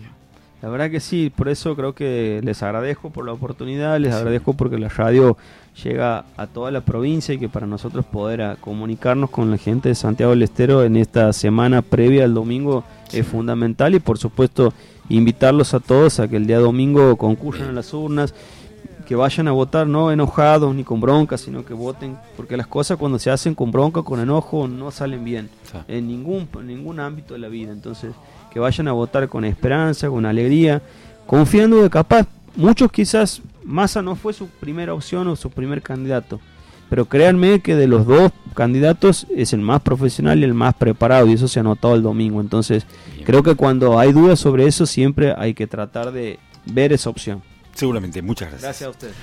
La 0.62 0.70
verdad 0.70 0.90
que 0.90 1.02
sí, 1.02 1.30
por 1.36 1.50
eso 1.50 1.76
creo 1.76 1.94
que 1.94 2.40
les 2.42 2.64
agradezco 2.64 3.10
por 3.10 3.26
la 3.26 3.34
oportunidad, 3.34 4.00
les 4.00 4.14
agradezco 4.14 4.54
porque 4.54 4.78
la 4.78 4.88
radio 4.88 5.36
llega 5.84 6.24
a 6.38 6.48
toda 6.48 6.72
la 6.72 6.80
provincia 6.82 7.36
y 7.36 7.38
que 7.38 7.50
para 7.50 7.68
nosotros 7.68 8.06
poder 8.06 8.58
comunicarnos 8.62 9.30
con 9.30 9.52
la 9.52 9.58
gente 9.58 9.90
de 9.90 9.96
Santiago 9.96 10.32
del 10.32 10.44
Estero 10.44 10.84
en 10.84 10.96
esta 10.96 11.34
semana 11.34 11.82
previa 11.82 12.24
al 12.24 12.34
domingo 12.34 12.86
es 13.12 13.28
fundamental 13.28 13.94
y 13.94 14.00
por 14.00 14.18
supuesto 14.18 14.74
invitarlos 15.10 15.74
a 15.74 15.82
todos 15.82 16.22
a 16.22 16.30
que 16.30 16.38
el 16.38 16.48
día 16.48 16.60
domingo 16.60 17.18
concurran 17.18 17.68
a 17.68 17.74
las 17.74 17.94
urnas, 17.94 18.34
que 19.06 19.16
vayan 19.16 19.48
a 19.48 19.52
votar 19.52 19.88
no 19.88 20.12
enojados 20.12 20.74
ni 20.74 20.84
con 20.84 21.02
bronca, 21.02 21.38
sino 21.38 21.66
que 21.66 21.74
voten, 21.74 22.18
porque 22.38 22.58
las 22.58 22.68
cosas 22.68 22.98
cuando 22.98 23.20
se 23.20 23.32
hacen 23.32 23.56
con 23.56 23.72
bronca, 23.72 24.02
con 24.04 24.20
enojo, 24.20 24.68
no 24.68 24.92
salen 24.92 25.24
bien 25.24 25.50
en 25.88 26.08
ningún, 26.08 26.48
en 26.54 26.68
ningún 26.68 27.00
ámbito 27.00 27.34
de 27.34 27.40
la 27.40 27.48
vida. 27.48 27.72
Entonces, 27.72 28.14
que 28.52 28.60
vayan 28.60 28.88
a 28.88 28.94
votar 28.94 29.28
con 29.30 29.46
esperanza, 29.46 30.10
con 30.10 30.26
alegría, 30.26 30.82
confiando 31.26 31.82
de 31.82 31.90
capaz, 31.90 32.28
muchos 32.56 32.92
quizás 32.92 33.42
Massa 33.64 34.02
no 34.02 34.16
fue 34.16 34.34
su 34.34 34.48
primera 34.48 34.94
opción 34.94 35.28
o 35.28 35.36
su 35.36 35.50
primer 35.50 35.82
candidato, 35.82 36.40
pero 36.90 37.06
créanme 37.06 37.62
que 37.62 37.76
de 37.76 37.88
los 37.88 38.06
dos 38.06 38.32
candidatos 38.54 39.26
es 39.36 39.54
el 39.54 39.62
más 39.62 39.82
profesional 39.82 40.40
y 40.40 40.44
el 40.44 40.54
más 40.54 40.76
preparado 40.76 41.28
y 41.28 41.34
eso 41.34 41.48
se 41.48 41.60
ha 41.60 41.64
notado 41.64 41.96
el 41.96 42.04
domingo. 42.04 42.42
Entonces, 42.42 42.86
creo 43.26 43.42
que 43.42 43.56
cuando 43.56 43.98
hay 43.98 44.12
dudas 44.12 44.40
sobre 44.40 44.68
eso 44.68 44.86
siempre 44.86 45.34
hay 45.38 45.54
que 45.54 45.66
tratar 45.66 46.12
de 46.12 46.40
ver 46.66 46.94
esa 46.94 47.10
opción. 47.10 47.42
Seguramente, 47.74 48.22
muchas 48.22 48.50
gracias. 48.50 48.62
Gracias 48.64 48.88
a 48.88 48.90
ustedes. 48.90 49.16